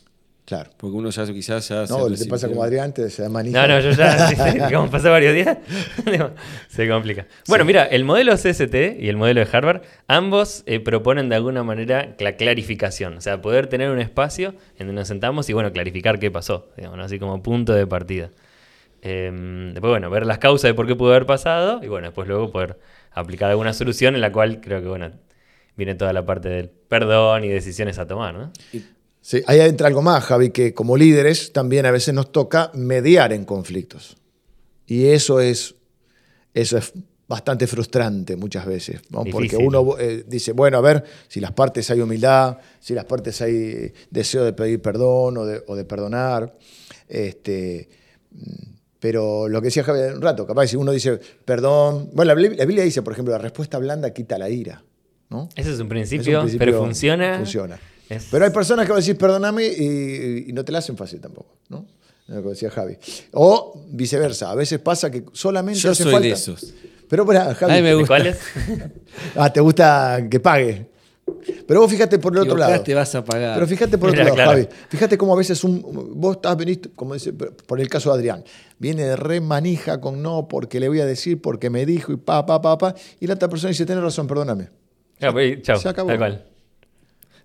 Claro. 0.51 0.69
Porque 0.75 0.97
uno 0.97 1.09
ya 1.11 1.25
quizás 1.27 1.69
ya 1.69 1.87
se 1.87 1.93
No, 1.93 2.09
pasa 2.29 2.49
como 2.49 2.61
Adrián, 2.61 2.93
te 2.93 3.09
se 3.09 3.21
da 3.21 3.29
manija. 3.29 3.61
No, 3.61 3.73
no, 3.73 3.79
yo 3.79 3.91
ya, 3.91 4.27
sí, 4.27 4.35
sí, 4.35 5.07
varios 5.07 5.33
días, 5.33 5.57
se 6.67 6.89
complica. 6.89 7.25
Bueno, 7.47 7.63
mira, 7.63 7.85
el 7.85 8.03
modelo 8.03 8.35
CST 8.35 8.99
y 8.99 9.07
el 9.07 9.15
modelo 9.15 9.39
de 9.39 9.47
Harvard, 9.49 9.83
ambos 10.09 10.63
eh, 10.65 10.81
proponen 10.81 11.29
de 11.29 11.37
alguna 11.37 11.63
manera 11.63 12.17
la 12.19 12.35
clarificación, 12.35 13.15
o 13.15 13.21
sea, 13.21 13.41
poder 13.41 13.67
tener 13.67 13.91
un 13.91 13.99
espacio 13.99 14.53
en 14.77 14.87
donde 14.87 14.99
nos 14.99 15.07
sentamos 15.07 15.49
y, 15.49 15.53
bueno, 15.53 15.71
clarificar 15.71 16.19
qué 16.19 16.29
pasó, 16.29 16.67
digamos, 16.75 16.97
¿no? 16.97 17.05
así 17.05 17.17
como 17.17 17.41
punto 17.41 17.73
de 17.73 17.87
partida. 17.87 18.31
Eh, 19.03 19.31
después, 19.71 19.89
bueno, 19.89 20.09
ver 20.09 20.25
las 20.25 20.39
causas 20.39 20.67
de 20.67 20.73
por 20.73 20.85
qué 20.85 20.97
pudo 20.97 21.11
haber 21.11 21.25
pasado 21.25 21.79
y, 21.81 21.87
bueno, 21.87 22.07
después 22.07 22.27
luego 22.27 22.51
poder 22.51 22.77
aplicar 23.13 23.49
alguna 23.49 23.71
solución 23.71 24.15
en 24.15 24.21
la 24.21 24.33
cual 24.33 24.59
creo 24.59 24.81
que, 24.81 24.89
bueno, 24.89 25.11
viene 25.77 25.95
toda 25.95 26.11
la 26.11 26.25
parte 26.25 26.49
del 26.49 26.69
perdón 26.69 27.45
y 27.45 27.47
decisiones 27.47 27.99
a 27.99 28.05
tomar, 28.05 28.33
¿no? 28.33 28.51
Sí, 29.21 29.41
ahí 29.45 29.59
entra 29.59 29.87
algo 29.87 30.01
más, 30.01 30.23
Javi, 30.23 30.49
que 30.49 30.73
como 30.73 30.97
líderes 30.97 31.53
también 31.53 31.85
a 31.85 31.91
veces 31.91 32.13
nos 32.13 32.31
toca 32.31 32.71
mediar 32.73 33.31
en 33.33 33.45
conflictos. 33.45 34.17
Y 34.87 35.05
eso 35.05 35.39
es, 35.39 35.75
eso 36.53 36.77
es 36.77 36.91
bastante 37.27 37.65
frustrante 37.67 38.35
muchas 38.35 38.65
veces, 38.65 38.99
¿no? 39.09 39.23
porque 39.31 39.55
uno 39.55 39.97
eh, 39.99 40.25
dice, 40.27 40.51
bueno, 40.51 40.79
a 40.79 40.81
ver, 40.81 41.03
si 41.29 41.39
las 41.39 41.51
partes 41.53 41.89
hay 41.91 42.01
humildad, 42.01 42.57
si 42.81 42.93
las 42.93 43.05
partes 43.05 43.41
hay 43.41 43.55
eh, 43.55 43.93
deseo 44.09 44.43
de 44.43 44.51
pedir 44.51 44.81
perdón 44.81 45.37
o 45.37 45.45
de, 45.45 45.63
o 45.67 45.75
de 45.77 45.85
perdonar, 45.85 46.57
este, 47.07 47.87
pero 48.99 49.47
lo 49.47 49.61
que 49.61 49.65
decía 49.65 49.83
Javi 49.83 49.99
hace 50.01 50.15
un 50.15 50.21
rato, 50.21 50.45
capaz 50.45 50.67
si 50.67 50.75
uno 50.75 50.91
dice 50.91 51.19
perdón, 51.45 52.09
bueno, 52.13 52.29
la 52.29 52.35
Biblia, 52.35 52.57
la 52.57 52.65
Biblia 52.65 52.83
dice, 52.83 53.01
por 53.01 53.13
ejemplo, 53.13 53.31
la 53.31 53.37
respuesta 53.39 53.77
blanda 53.77 54.11
quita 54.11 54.37
la 54.37 54.49
ira, 54.49 54.83
¿no? 55.29 55.47
Ese 55.55 55.61
es 55.61 55.65
un 55.67 55.71
Es 55.73 55.79
un 55.79 55.87
principio, 55.89 56.39
principio- 56.41 56.59
pero 56.65 56.83
funciona. 56.83 57.37
Funciona. 57.37 57.79
Es- 58.15 58.27
Pero 58.31 58.45
hay 58.45 58.51
personas 58.51 58.85
que 58.85 58.91
van 58.91 58.97
a 58.97 59.01
decir 59.01 59.17
perdóname 59.17 59.65
y, 59.65 60.45
y 60.49 60.53
no 60.53 60.63
te 60.65 60.71
la 60.71 60.79
hacen 60.79 60.97
fácil 60.97 61.19
tampoco, 61.21 61.55
¿no? 61.69 61.85
Lo 62.27 62.43
que 62.43 62.49
decía 62.49 62.69
Javi. 62.69 62.97
O 63.33 63.83
viceversa. 63.89 64.51
A 64.51 64.55
veces 64.55 64.79
pasa 64.79 65.09
que 65.11 65.23
solamente 65.33 65.79
Yo 65.79 65.91
hace 65.91 66.03
soy 66.03 66.11
falta. 66.13 66.27
de 66.27 66.33
esos. 66.33 66.73
Pero 67.09 67.25
para, 67.25 67.53
Javi. 67.55 67.73
Ay, 67.73 67.81
me 67.81 67.89
¿De 67.89 67.95
gusta. 67.95 68.07
cuáles? 68.07 68.37
Ah, 69.35 69.51
te 69.51 69.59
gusta 69.59 70.27
que 70.29 70.39
pague. 70.39 70.87
Pero 71.67 71.81
vos 71.81 71.91
fíjate 71.91 72.19
por 72.19 72.33
el 72.33 72.39
otro 72.39 72.57
lado. 72.57 72.81
te 72.81 72.93
vas 72.93 73.13
a 73.15 73.23
pagar. 73.23 73.55
Pero 73.55 73.67
fíjate 73.67 73.97
por 73.97 74.09
el 74.09 74.15
otro 74.15 74.23
lado, 74.23 74.35
claro. 74.35 74.51
Javi. 74.51 74.67
Fíjate 74.89 75.17
cómo 75.17 75.33
a 75.33 75.37
veces 75.37 75.63
un, 75.63 75.81
vos 76.15 76.35
estás 76.37 76.55
venís, 76.57 76.79
como 76.95 77.13
dice, 77.13 77.33
por 77.33 77.79
el 77.81 77.87
caso 77.89 78.11
de 78.11 78.15
Adrián, 78.19 78.43
viene 78.79 79.03
de 79.03 79.15
re 79.15 79.39
manija 79.41 79.99
con 80.01 80.21
no, 80.21 80.47
porque 80.47 80.79
le 80.79 80.87
voy 80.89 80.99
a 81.01 81.05
decir, 81.05 81.41
porque 81.41 81.69
me 81.69 81.85
dijo 81.85 82.11
y 82.13 82.17
pa, 82.17 82.45
pa, 82.45 82.61
pa, 82.61 82.77
pa. 82.77 82.95
Y 83.19 83.27
la 83.27 83.33
otra 83.35 83.49
persona 83.49 83.69
dice, 83.69 83.85
tenés 83.85 84.03
razón, 84.03 84.27
perdóname. 84.27 84.69
Ya, 85.19 85.31
pues, 85.31 85.61
chau, 85.63 85.79
Se 85.79 85.89
acabó. 85.89 86.07
tal 86.09 86.17
cual. 86.17 86.45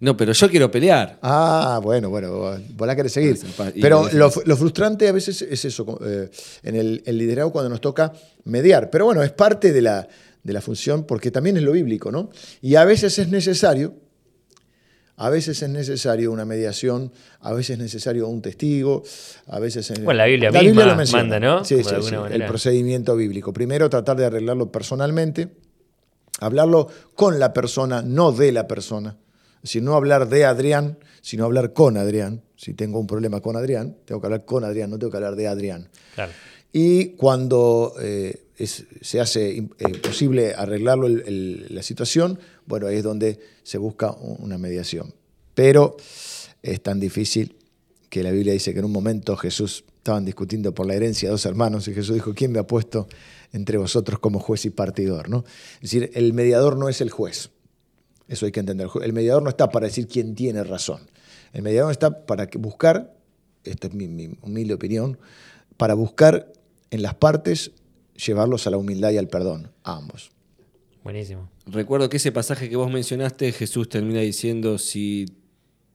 No, 0.00 0.16
pero 0.16 0.32
yo 0.32 0.50
quiero 0.50 0.70
pelear. 0.70 1.18
Ah, 1.22 1.80
bueno, 1.82 2.10
bueno, 2.10 2.58
vos 2.74 2.86
la 2.86 2.94
querés 2.96 3.12
seguir. 3.12 3.38
Pero 3.80 4.08
lo 4.12 4.56
frustrante 4.56 5.08
a 5.08 5.12
veces 5.12 5.42
es 5.42 5.64
eso, 5.64 5.98
eh, 6.04 6.30
en 6.62 6.76
el, 6.76 7.02
el 7.06 7.18
liderazgo 7.18 7.52
cuando 7.52 7.70
nos 7.70 7.80
toca 7.80 8.12
mediar. 8.44 8.90
Pero 8.90 9.06
bueno, 9.06 9.22
es 9.22 9.32
parte 9.32 9.72
de 9.72 9.82
la, 9.82 10.06
de 10.42 10.52
la 10.52 10.60
función 10.60 11.04
porque 11.04 11.30
también 11.30 11.56
es 11.56 11.62
lo 11.62 11.72
bíblico, 11.72 12.12
¿no? 12.12 12.30
Y 12.62 12.76
a 12.76 12.84
veces 12.84 13.18
es 13.18 13.28
necesario, 13.28 13.94
a 15.16 15.30
veces 15.30 15.62
es 15.62 15.68
necesario 15.68 16.30
una 16.30 16.44
mediación, 16.44 17.12
a 17.40 17.52
veces 17.52 17.70
es 17.70 17.78
necesario 17.78 18.28
un 18.28 18.42
testigo, 18.42 19.02
a 19.48 19.58
veces 19.58 19.90
es... 19.90 20.04
Bueno, 20.04 20.18
la 20.18 20.26
Biblia 20.26 20.50
misma 20.52 20.84
lo 20.84 20.96
menciona. 20.96 21.22
manda, 21.22 21.40
¿no? 21.40 21.64
Sí, 21.64 21.82
sí, 21.82 21.94
sí, 22.02 22.14
el 22.30 22.44
procedimiento 22.44 23.16
bíblico. 23.16 23.52
Primero 23.52 23.90
tratar 23.90 24.16
de 24.16 24.26
arreglarlo 24.26 24.70
personalmente, 24.70 25.48
hablarlo 26.38 26.88
con 27.14 27.38
la 27.38 27.52
persona, 27.52 28.02
no 28.02 28.30
de 28.30 28.52
la 28.52 28.68
persona. 28.68 29.16
Decir, 29.66 29.82
no 29.82 29.94
hablar 29.94 30.28
de 30.28 30.44
Adrián, 30.44 30.98
sino 31.22 31.44
hablar 31.44 31.72
con 31.72 31.96
Adrián. 31.96 32.42
Si 32.56 32.72
tengo 32.74 32.98
un 32.98 33.06
problema 33.06 33.40
con 33.40 33.56
Adrián, 33.56 33.96
tengo 34.04 34.20
que 34.20 34.26
hablar 34.28 34.44
con 34.44 34.64
Adrián, 34.64 34.90
no 34.90 34.98
tengo 34.98 35.10
que 35.10 35.16
hablar 35.18 35.36
de 35.36 35.46
Adrián. 35.48 35.88
Claro. 36.14 36.32
Y 36.72 37.10
cuando 37.16 37.94
eh, 38.00 38.44
es- 38.56 38.84
se 39.00 39.20
hace 39.20 39.56
eh, 39.58 39.64
posible 40.02 40.54
arreglarlo 40.54 41.06
el- 41.06 41.22
el- 41.26 41.66
la 41.74 41.82
situación, 41.82 42.38
bueno, 42.66 42.86
ahí 42.86 42.96
es 42.96 43.02
donde 43.02 43.38
se 43.62 43.78
busca 43.78 44.12
una 44.12 44.58
mediación. 44.58 45.12
Pero 45.54 45.96
es 46.62 46.82
tan 46.82 47.00
difícil 47.00 47.56
que 48.10 48.22
la 48.22 48.30
Biblia 48.30 48.52
dice 48.52 48.72
que 48.72 48.78
en 48.80 48.84
un 48.84 48.92
momento 48.92 49.36
Jesús 49.36 49.84
estaban 49.98 50.24
discutiendo 50.24 50.72
por 50.74 50.86
la 50.86 50.94
herencia 50.94 51.28
de 51.28 51.32
dos 51.32 51.44
hermanos 51.46 51.88
y 51.88 51.94
Jesús 51.94 52.14
dijo, 52.14 52.34
¿quién 52.34 52.52
me 52.52 52.58
ha 52.58 52.66
puesto 52.66 53.08
entre 53.52 53.78
vosotros 53.78 54.18
como 54.20 54.38
juez 54.38 54.64
y 54.64 54.70
partidor? 54.70 55.28
¿no? 55.28 55.44
Es 55.76 55.90
decir, 55.90 56.10
el 56.14 56.32
mediador 56.32 56.76
no 56.76 56.88
es 56.88 57.00
el 57.00 57.10
juez. 57.10 57.50
Eso 58.28 58.46
hay 58.46 58.52
que 58.52 58.60
entender. 58.60 58.88
El 59.02 59.12
mediador 59.12 59.42
no 59.42 59.48
está 59.50 59.68
para 59.70 59.86
decir 59.86 60.06
quién 60.08 60.34
tiene 60.34 60.64
razón. 60.64 61.00
El 61.52 61.62
mediador 61.62 61.92
está 61.92 62.26
para 62.26 62.48
buscar, 62.58 63.14
esta 63.64 63.86
es 63.86 63.94
mi, 63.94 64.08
mi 64.08 64.36
humilde 64.42 64.74
opinión, 64.74 65.18
para 65.76 65.94
buscar 65.94 66.52
en 66.90 67.02
las 67.02 67.14
partes 67.14 67.70
llevarlos 68.16 68.66
a 68.66 68.70
la 68.70 68.78
humildad 68.78 69.10
y 69.10 69.18
al 69.18 69.28
perdón, 69.28 69.70
a 69.84 69.96
ambos. 69.96 70.30
Buenísimo. 71.04 71.48
Recuerdo 71.66 72.08
que 72.08 72.16
ese 72.16 72.32
pasaje 72.32 72.68
que 72.68 72.76
vos 72.76 72.90
mencionaste, 72.90 73.52
Jesús 73.52 73.88
termina 73.88 74.20
diciendo, 74.20 74.78
si 74.78 75.26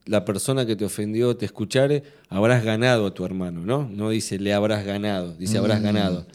la 0.06 0.24
persona 0.24 0.64
que 0.66 0.74
te 0.74 0.84
ofendió 0.84 1.36
te 1.36 1.44
escuchare, 1.44 2.02
habrás 2.28 2.64
ganado 2.64 3.06
a 3.06 3.14
tu 3.14 3.24
hermano, 3.24 3.60
¿no? 3.64 3.88
No 3.88 4.10
dice 4.10 4.38
le 4.38 4.52
habrás 4.54 4.84
ganado, 4.86 5.34
dice 5.34 5.58
habrás 5.58 5.80
Mm. 5.80 5.84
ganado. 5.84 6.26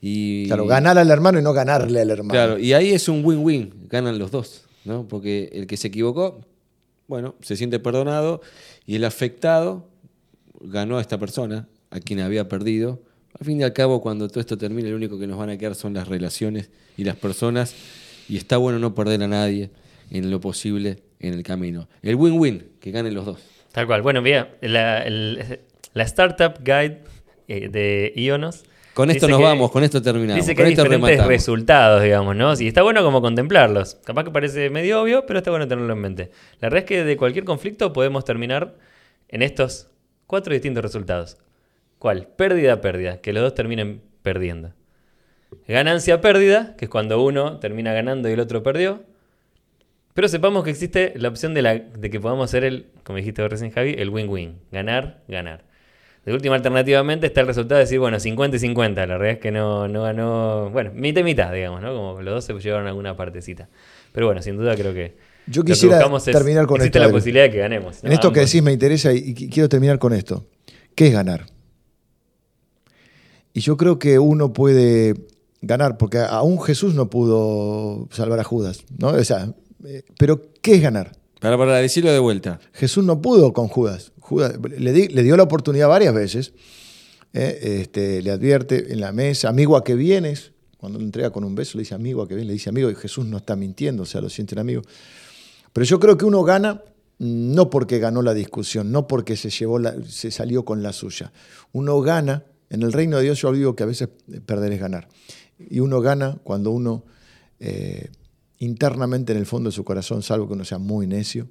Y, 0.00 0.46
Claro, 0.46 0.66
ganar 0.66 0.96
al 0.96 1.10
hermano 1.10 1.38
y 1.38 1.42
no 1.42 1.52
ganarle 1.52 2.00
al 2.00 2.10
hermano. 2.10 2.30
Claro, 2.30 2.58
y 2.58 2.72
ahí 2.72 2.90
es 2.92 3.08
un 3.08 3.24
win-win, 3.24 3.86
ganan 3.88 4.18
los 4.18 4.30
dos, 4.30 4.62
¿no? 4.84 5.06
Porque 5.08 5.50
el 5.52 5.66
que 5.66 5.76
se 5.76 5.88
equivocó, 5.88 6.40
bueno, 7.06 7.34
se 7.40 7.56
siente 7.56 7.78
perdonado 7.78 8.40
y 8.86 8.96
el 8.96 9.04
afectado 9.04 9.88
ganó 10.60 10.98
a 10.98 11.00
esta 11.00 11.18
persona, 11.18 11.68
a 11.90 12.00
quien 12.00 12.20
había 12.20 12.48
perdido. 12.48 13.02
Al 13.38 13.46
fin 13.46 13.60
y 13.60 13.64
al 13.64 13.72
cabo, 13.72 14.00
cuando 14.00 14.28
todo 14.28 14.40
esto 14.40 14.58
termine, 14.58 14.90
lo 14.90 14.96
único 14.96 15.18
que 15.18 15.26
nos 15.26 15.38
van 15.38 15.50
a 15.50 15.56
quedar 15.56 15.74
son 15.74 15.94
las 15.94 16.08
relaciones 16.08 16.70
y 16.96 17.04
las 17.04 17.16
personas, 17.16 17.74
y 18.28 18.36
está 18.36 18.56
bueno 18.56 18.78
no 18.78 18.94
perder 18.94 19.22
a 19.22 19.28
nadie 19.28 19.70
en 20.10 20.30
lo 20.30 20.40
posible 20.40 21.02
en 21.20 21.34
el 21.34 21.42
camino. 21.42 21.88
El 22.02 22.16
win-win, 22.16 22.64
que 22.80 22.90
ganen 22.90 23.14
los 23.14 23.26
dos. 23.26 23.40
Tal 23.72 23.86
cual. 23.86 24.02
Bueno, 24.02 24.20
mira, 24.20 24.56
la, 24.60 25.04
la 25.08 26.02
Startup 26.04 26.54
Guide 26.58 27.00
eh, 27.48 27.68
de 27.68 28.12
Ionos. 28.16 28.64
Con 28.94 29.10
esto 29.10 29.26
dice 29.26 29.38
nos 29.38 29.48
vamos, 29.48 29.70
con 29.70 29.84
esto 29.84 30.02
terminamos. 30.02 30.44
Dice 30.44 30.54
que 30.54 30.62
con 30.62 30.66
hay 30.66 30.72
esto 30.72 30.82
diferentes 30.82 31.10
rematamos. 31.10 31.28
resultados, 31.28 32.02
digamos, 32.02 32.36
¿no? 32.36 32.52
Y 32.58 32.68
está 32.68 32.82
bueno 32.82 33.02
como 33.02 33.20
contemplarlos. 33.20 33.96
Capaz 34.04 34.24
que 34.24 34.30
parece 34.30 34.68
medio 34.70 35.00
obvio, 35.00 35.26
pero 35.26 35.38
está 35.38 35.50
bueno 35.50 35.68
tenerlo 35.68 35.92
en 35.92 36.00
mente. 36.00 36.30
La 36.60 36.66
verdad 36.66 36.80
es 36.80 36.84
que 36.84 37.04
de 37.04 37.16
cualquier 37.16 37.44
conflicto 37.44 37.92
podemos 37.92 38.24
terminar 38.24 38.76
en 39.28 39.42
estos 39.42 39.88
cuatro 40.26 40.52
distintos 40.52 40.82
resultados. 40.82 41.38
¿Cuál? 41.98 42.26
Pérdida, 42.26 42.80
pérdida. 42.80 43.20
Que 43.20 43.32
los 43.32 43.42
dos 43.42 43.54
terminen 43.54 44.02
perdiendo. 44.22 44.72
Ganancia, 45.68 46.20
pérdida, 46.20 46.74
que 46.76 46.86
es 46.86 46.90
cuando 46.90 47.22
uno 47.22 47.58
termina 47.58 47.92
ganando 47.92 48.28
y 48.28 48.32
el 48.32 48.40
otro 48.40 48.62
perdió. 48.62 49.02
Pero 50.14 50.28
sepamos 50.28 50.64
que 50.64 50.70
existe 50.70 51.12
la 51.16 51.28
opción 51.28 51.54
de, 51.54 51.62
la, 51.62 51.74
de 51.74 52.10
que 52.10 52.20
podamos 52.20 52.44
hacer 52.44 52.64
el, 52.64 52.86
como 53.04 53.16
dijiste 53.18 53.42
vos 53.42 53.50
recién 53.50 53.70
Javi, 53.70 53.94
el 53.96 54.10
win-win. 54.10 54.58
Ganar, 54.72 55.22
ganar. 55.28 55.64
De 56.24 56.34
última, 56.34 56.54
alternativamente, 56.54 57.26
está 57.26 57.40
el 57.40 57.46
resultado 57.46 57.78
de 57.78 57.84
decir, 57.84 57.98
bueno, 57.98 58.20
50 58.20 58.56
y 58.56 58.60
50. 58.60 59.06
La 59.06 59.16
realidad 59.18 59.36
es 59.36 59.38
que 59.42 59.50
no, 59.50 59.88
no 59.88 60.02
ganó, 60.02 60.68
bueno, 60.70 60.90
mitad 60.94 61.22
y 61.22 61.24
mitad, 61.24 61.52
digamos, 61.52 61.80
¿no? 61.80 61.94
Como 61.94 62.20
los 62.22 62.34
dos 62.34 62.44
se 62.44 62.52
llevaron 62.66 62.86
alguna 62.86 63.16
partecita. 63.16 63.68
Pero 64.12 64.26
bueno, 64.26 64.42
sin 64.42 64.56
duda 64.56 64.74
creo 64.76 64.92
que... 64.92 65.16
Yo 65.46 65.62
lo 65.62 65.64
que 65.66 65.72
quisiera 65.72 65.98
es- 66.16 66.24
terminar 66.24 66.66
con 66.66 66.76
existe 66.76 66.86
esto, 66.88 66.98
la 67.00 67.04
Adri. 67.06 67.14
posibilidad 67.16 67.44
de 67.44 67.50
que 67.50 67.58
ganemos. 67.58 68.02
¿no? 68.02 68.08
En 68.08 68.12
esto 68.12 68.32
que 68.32 68.40
decís 68.40 68.62
me 68.62 68.72
interesa 68.72 69.12
y 69.14 69.34
y 69.36 69.48
quiero 69.48 69.68
terminar 69.68 69.98
con 69.98 70.12
esto. 70.12 70.46
¿Qué 70.94 71.06
es 71.06 71.12
ganar? 71.12 71.46
Y 73.52 73.60
yo 73.60 73.76
creo 73.76 73.98
que 73.98 74.18
uno 74.18 74.52
puede 74.52 75.14
ganar, 75.62 75.96
porque 75.98 76.18
aún 76.18 76.60
Jesús 76.60 76.94
no 76.94 77.10
pudo 77.10 78.08
salvar 78.12 78.38
a 78.40 78.44
Judas, 78.44 78.84
¿no? 78.98 79.08
O 79.08 79.24
sea, 79.24 79.52
eh, 79.84 80.02
pero 80.18 80.42
¿qué 80.62 80.74
es 80.74 80.82
ganar? 80.82 81.12
Para, 81.40 81.58
para 81.58 81.76
decirlo 81.78 82.12
de 82.12 82.18
vuelta. 82.20 82.60
Jesús 82.72 83.02
no 83.04 83.20
pudo 83.20 83.52
con 83.52 83.66
Judas. 83.68 84.12
Judas 84.20 84.54
le, 84.78 84.92
di- 84.92 85.08
le 85.08 85.22
dio 85.22 85.36
la 85.36 85.42
oportunidad 85.42 85.88
varias 85.88 86.14
veces. 86.14 86.52
¿eh? 87.32 87.80
Este, 87.80 88.22
le 88.22 88.30
advierte 88.30 88.92
en 88.92 89.00
la 89.00 89.10
mesa, 89.12 89.48
amigo 89.48 89.76
a 89.76 89.82
que 89.82 89.94
vienes. 89.94 90.52
Cuando 90.76 90.98
le 90.98 91.04
entrega 91.04 91.30
con 91.30 91.44
un 91.44 91.54
beso, 91.54 91.76
le 91.76 91.82
dice 91.82 91.94
amigo 91.94 92.22
a 92.22 92.28
que 92.28 92.34
vienes, 92.34 92.46
le 92.46 92.52
dice 92.54 92.70
amigo, 92.70 92.90
y 92.90 92.94
Jesús 92.94 93.26
no 93.26 93.36
está 93.38 93.54
mintiendo, 93.54 94.04
o 94.04 94.06
sea, 94.06 94.20
lo 94.22 94.30
sienten 94.30 94.58
amigo. 94.58 94.80
Pero 95.74 95.84
yo 95.84 96.00
creo 96.00 96.16
que 96.16 96.24
uno 96.24 96.42
gana 96.42 96.82
mm, 97.18 97.54
no 97.54 97.68
porque 97.68 97.98
ganó 97.98 98.22
la 98.22 98.32
discusión, 98.32 98.90
no 98.90 99.06
porque 99.06 99.36
se, 99.36 99.50
llevó 99.50 99.78
se 100.08 100.30
salió 100.30 100.64
con 100.64 100.82
la 100.82 100.92
suya. 100.94 101.32
Uno 101.72 102.00
gana, 102.00 102.44
en 102.70 102.82
el 102.82 102.92
reino 102.92 103.18
de 103.18 103.24
Dios 103.24 103.40
yo 103.42 103.52
digo 103.52 103.76
que 103.76 103.82
a 103.82 103.86
veces 103.86 104.08
perder 104.46 104.72
es 104.72 104.80
ganar. 104.80 105.08
Y 105.58 105.80
uno 105.80 106.00
gana 106.00 106.38
cuando 106.44 106.70
uno 106.70 107.04
eh, 107.60 108.08
internamente 108.60 109.32
en 109.32 109.38
el 109.38 109.46
fondo 109.46 109.68
de 109.68 109.74
su 109.74 109.84
corazón, 109.84 110.22
salvo 110.22 110.46
que 110.46 110.54
uno 110.54 110.64
sea 110.64 110.78
muy 110.78 111.06
necio 111.06 111.48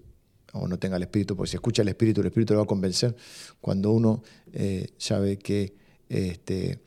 o 0.53 0.67
no 0.67 0.79
tenga 0.79 0.97
el 0.97 1.03
espíritu, 1.03 1.35
porque 1.35 1.51
si 1.51 1.57
escucha 1.57 1.83
el 1.83 1.89
espíritu, 1.89 2.21
el 2.21 2.27
espíritu 2.27 2.53
lo 2.53 2.59
va 2.59 2.63
a 2.63 2.67
convencer, 2.67 3.15
cuando 3.61 3.91
uno 3.91 4.23
eh, 4.51 4.87
sabe 4.97 5.37
que 5.37 5.75
este, 6.07 6.79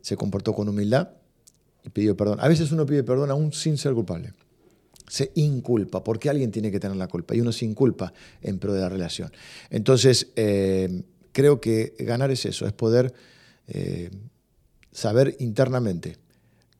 se 0.00 0.16
comportó 0.16 0.54
con 0.54 0.68
humildad 0.68 1.10
y 1.84 1.90
pidió 1.90 2.16
perdón. 2.16 2.38
A 2.40 2.48
veces 2.48 2.72
uno 2.72 2.86
pide 2.86 3.02
perdón 3.02 3.30
aún 3.30 3.52
sin 3.52 3.76
ser 3.76 3.92
culpable 3.92 4.32
se 5.06 5.32
inculpa, 5.34 6.02
porque 6.02 6.30
alguien 6.30 6.50
tiene 6.50 6.70
que 6.70 6.80
tener 6.80 6.96
la 6.96 7.08
culpa 7.08 7.34
y 7.34 7.40
uno 7.40 7.52
se 7.52 7.64
inculpa 7.64 8.12
en 8.40 8.58
pro 8.58 8.72
de 8.72 8.80
la 8.80 8.88
relación. 8.88 9.30
Entonces, 9.70 10.28
eh, 10.36 11.02
creo 11.32 11.60
que 11.60 11.94
ganar 11.98 12.30
es 12.30 12.46
eso, 12.46 12.66
es 12.66 12.72
poder 12.72 13.12
eh, 13.66 14.10
saber 14.92 15.36
internamente 15.40 16.16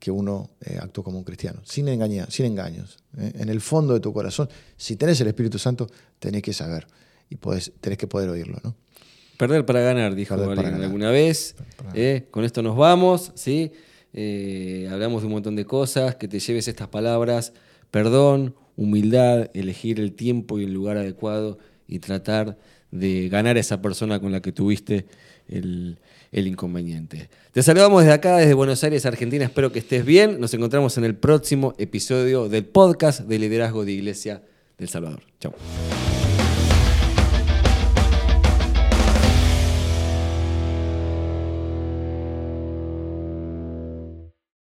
que 0.05 0.11
uno 0.11 0.51
eh, 0.61 0.79
actuó 0.79 1.03
como 1.03 1.17
un 1.17 1.25
cristiano, 1.25 1.63
sin, 1.65 1.89
engañar, 1.89 2.31
sin 2.31 2.45
engaños. 2.45 2.99
¿eh? 3.17 3.33
En 3.37 3.49
el 3.49 3.63
fondo 3.63 3.95
de 3.95 4.01
tu 4.01 4.13
corazón, 4.13 4.51
si 4.77 4.97
tenés 4.97 5.19
el 5.23 5.29
Espíritu 5.29 5.59
Santo, 5.59 5.89
tenés 6.19 6.43
que 6.43 6.53
saber 6.53 6.87
y 7.31 7.37
podés, 7.37 7.73
tenés 7.81 7.97
que 7.97 8.07
poder 8.07 8.29
oírlo. 8.29 8.59
¿no? 8.63 8.77
Perder 9.39 9.65
para 9.65 9.81
ganar, 9.81 10.15
dijo 10.15 10.37
para 10.37 10.53
ganar. 10.61 10.83
alguna 10.83 11.11
vez. 11.11 11.57
Eh, 11.95 12.27
con 12.31 12.45
esto 12.45 12.61
nos 12.61 12.77
vamos, 12.77 13.33
¿sí? 13.35 13.73
Eh, 14.13 14.91
hablamos 14.93 15.23
de 15.23 15.29
un 15.29 15.33
montón 15.33 15.57
de 15.57 15.65
cosas, 15.65 16.17
que 16.17 16.29
te 16.29 16.39
lleves 16.39 16.69
estas 16.69 16.89
palabras, 16.89 17.55
perdón, 17.91 18.55
humildad, 18.77 19.49
elegir 19.55 20.01
el 20.01 20.13
tiempo 20.13 20.59
y 20.59 20.65
el 20.65 20.75
lugar 20.75 20.99
adecuado 20.99 21.57
y 21.89 22.01
tratar 22.01 22.59
de 22.91 23.31
ganar 23.31 23.57
a 23.57 23.61
esa 23.61 23.81
persona 23.81 24.21
con 24.21 24.33
la 24.33 24.43
que 24.43 24.53
tuviste 24.53 25.07
el, 25.49 25.99
el 26.35 26.49
inconveniente. 26.49 27.31
Te 27.53 27.63
saludamos 27.63 28.03
desde 28.03 28.13
acá, 28.13 28.37
desde 28.39 28.55
Buenos 28.55 28.83
Aires, 28.83 29.07
Argentina. 29.07 29.45
Espero 29.45 29.71
que 29.71 29.79
estés 29.79 30.05
bien. 30.05 30.41
Nos 30.41 30.53
encontramos 30.53 30.99
en 30.99 31.05
el 31.05 31.15
próximo 31.15 31.75
episodio 31.79 32.49
del 32.49 32.65
podcast 32.65 33.21
de 33.21 33.39
liderazgo 33.39 33.85
de 33.85 33.93
Iglesia 33.93 34.43
del 34.77 34.89
Salvador. 34.89 35.23
Chao. 35.39 35.55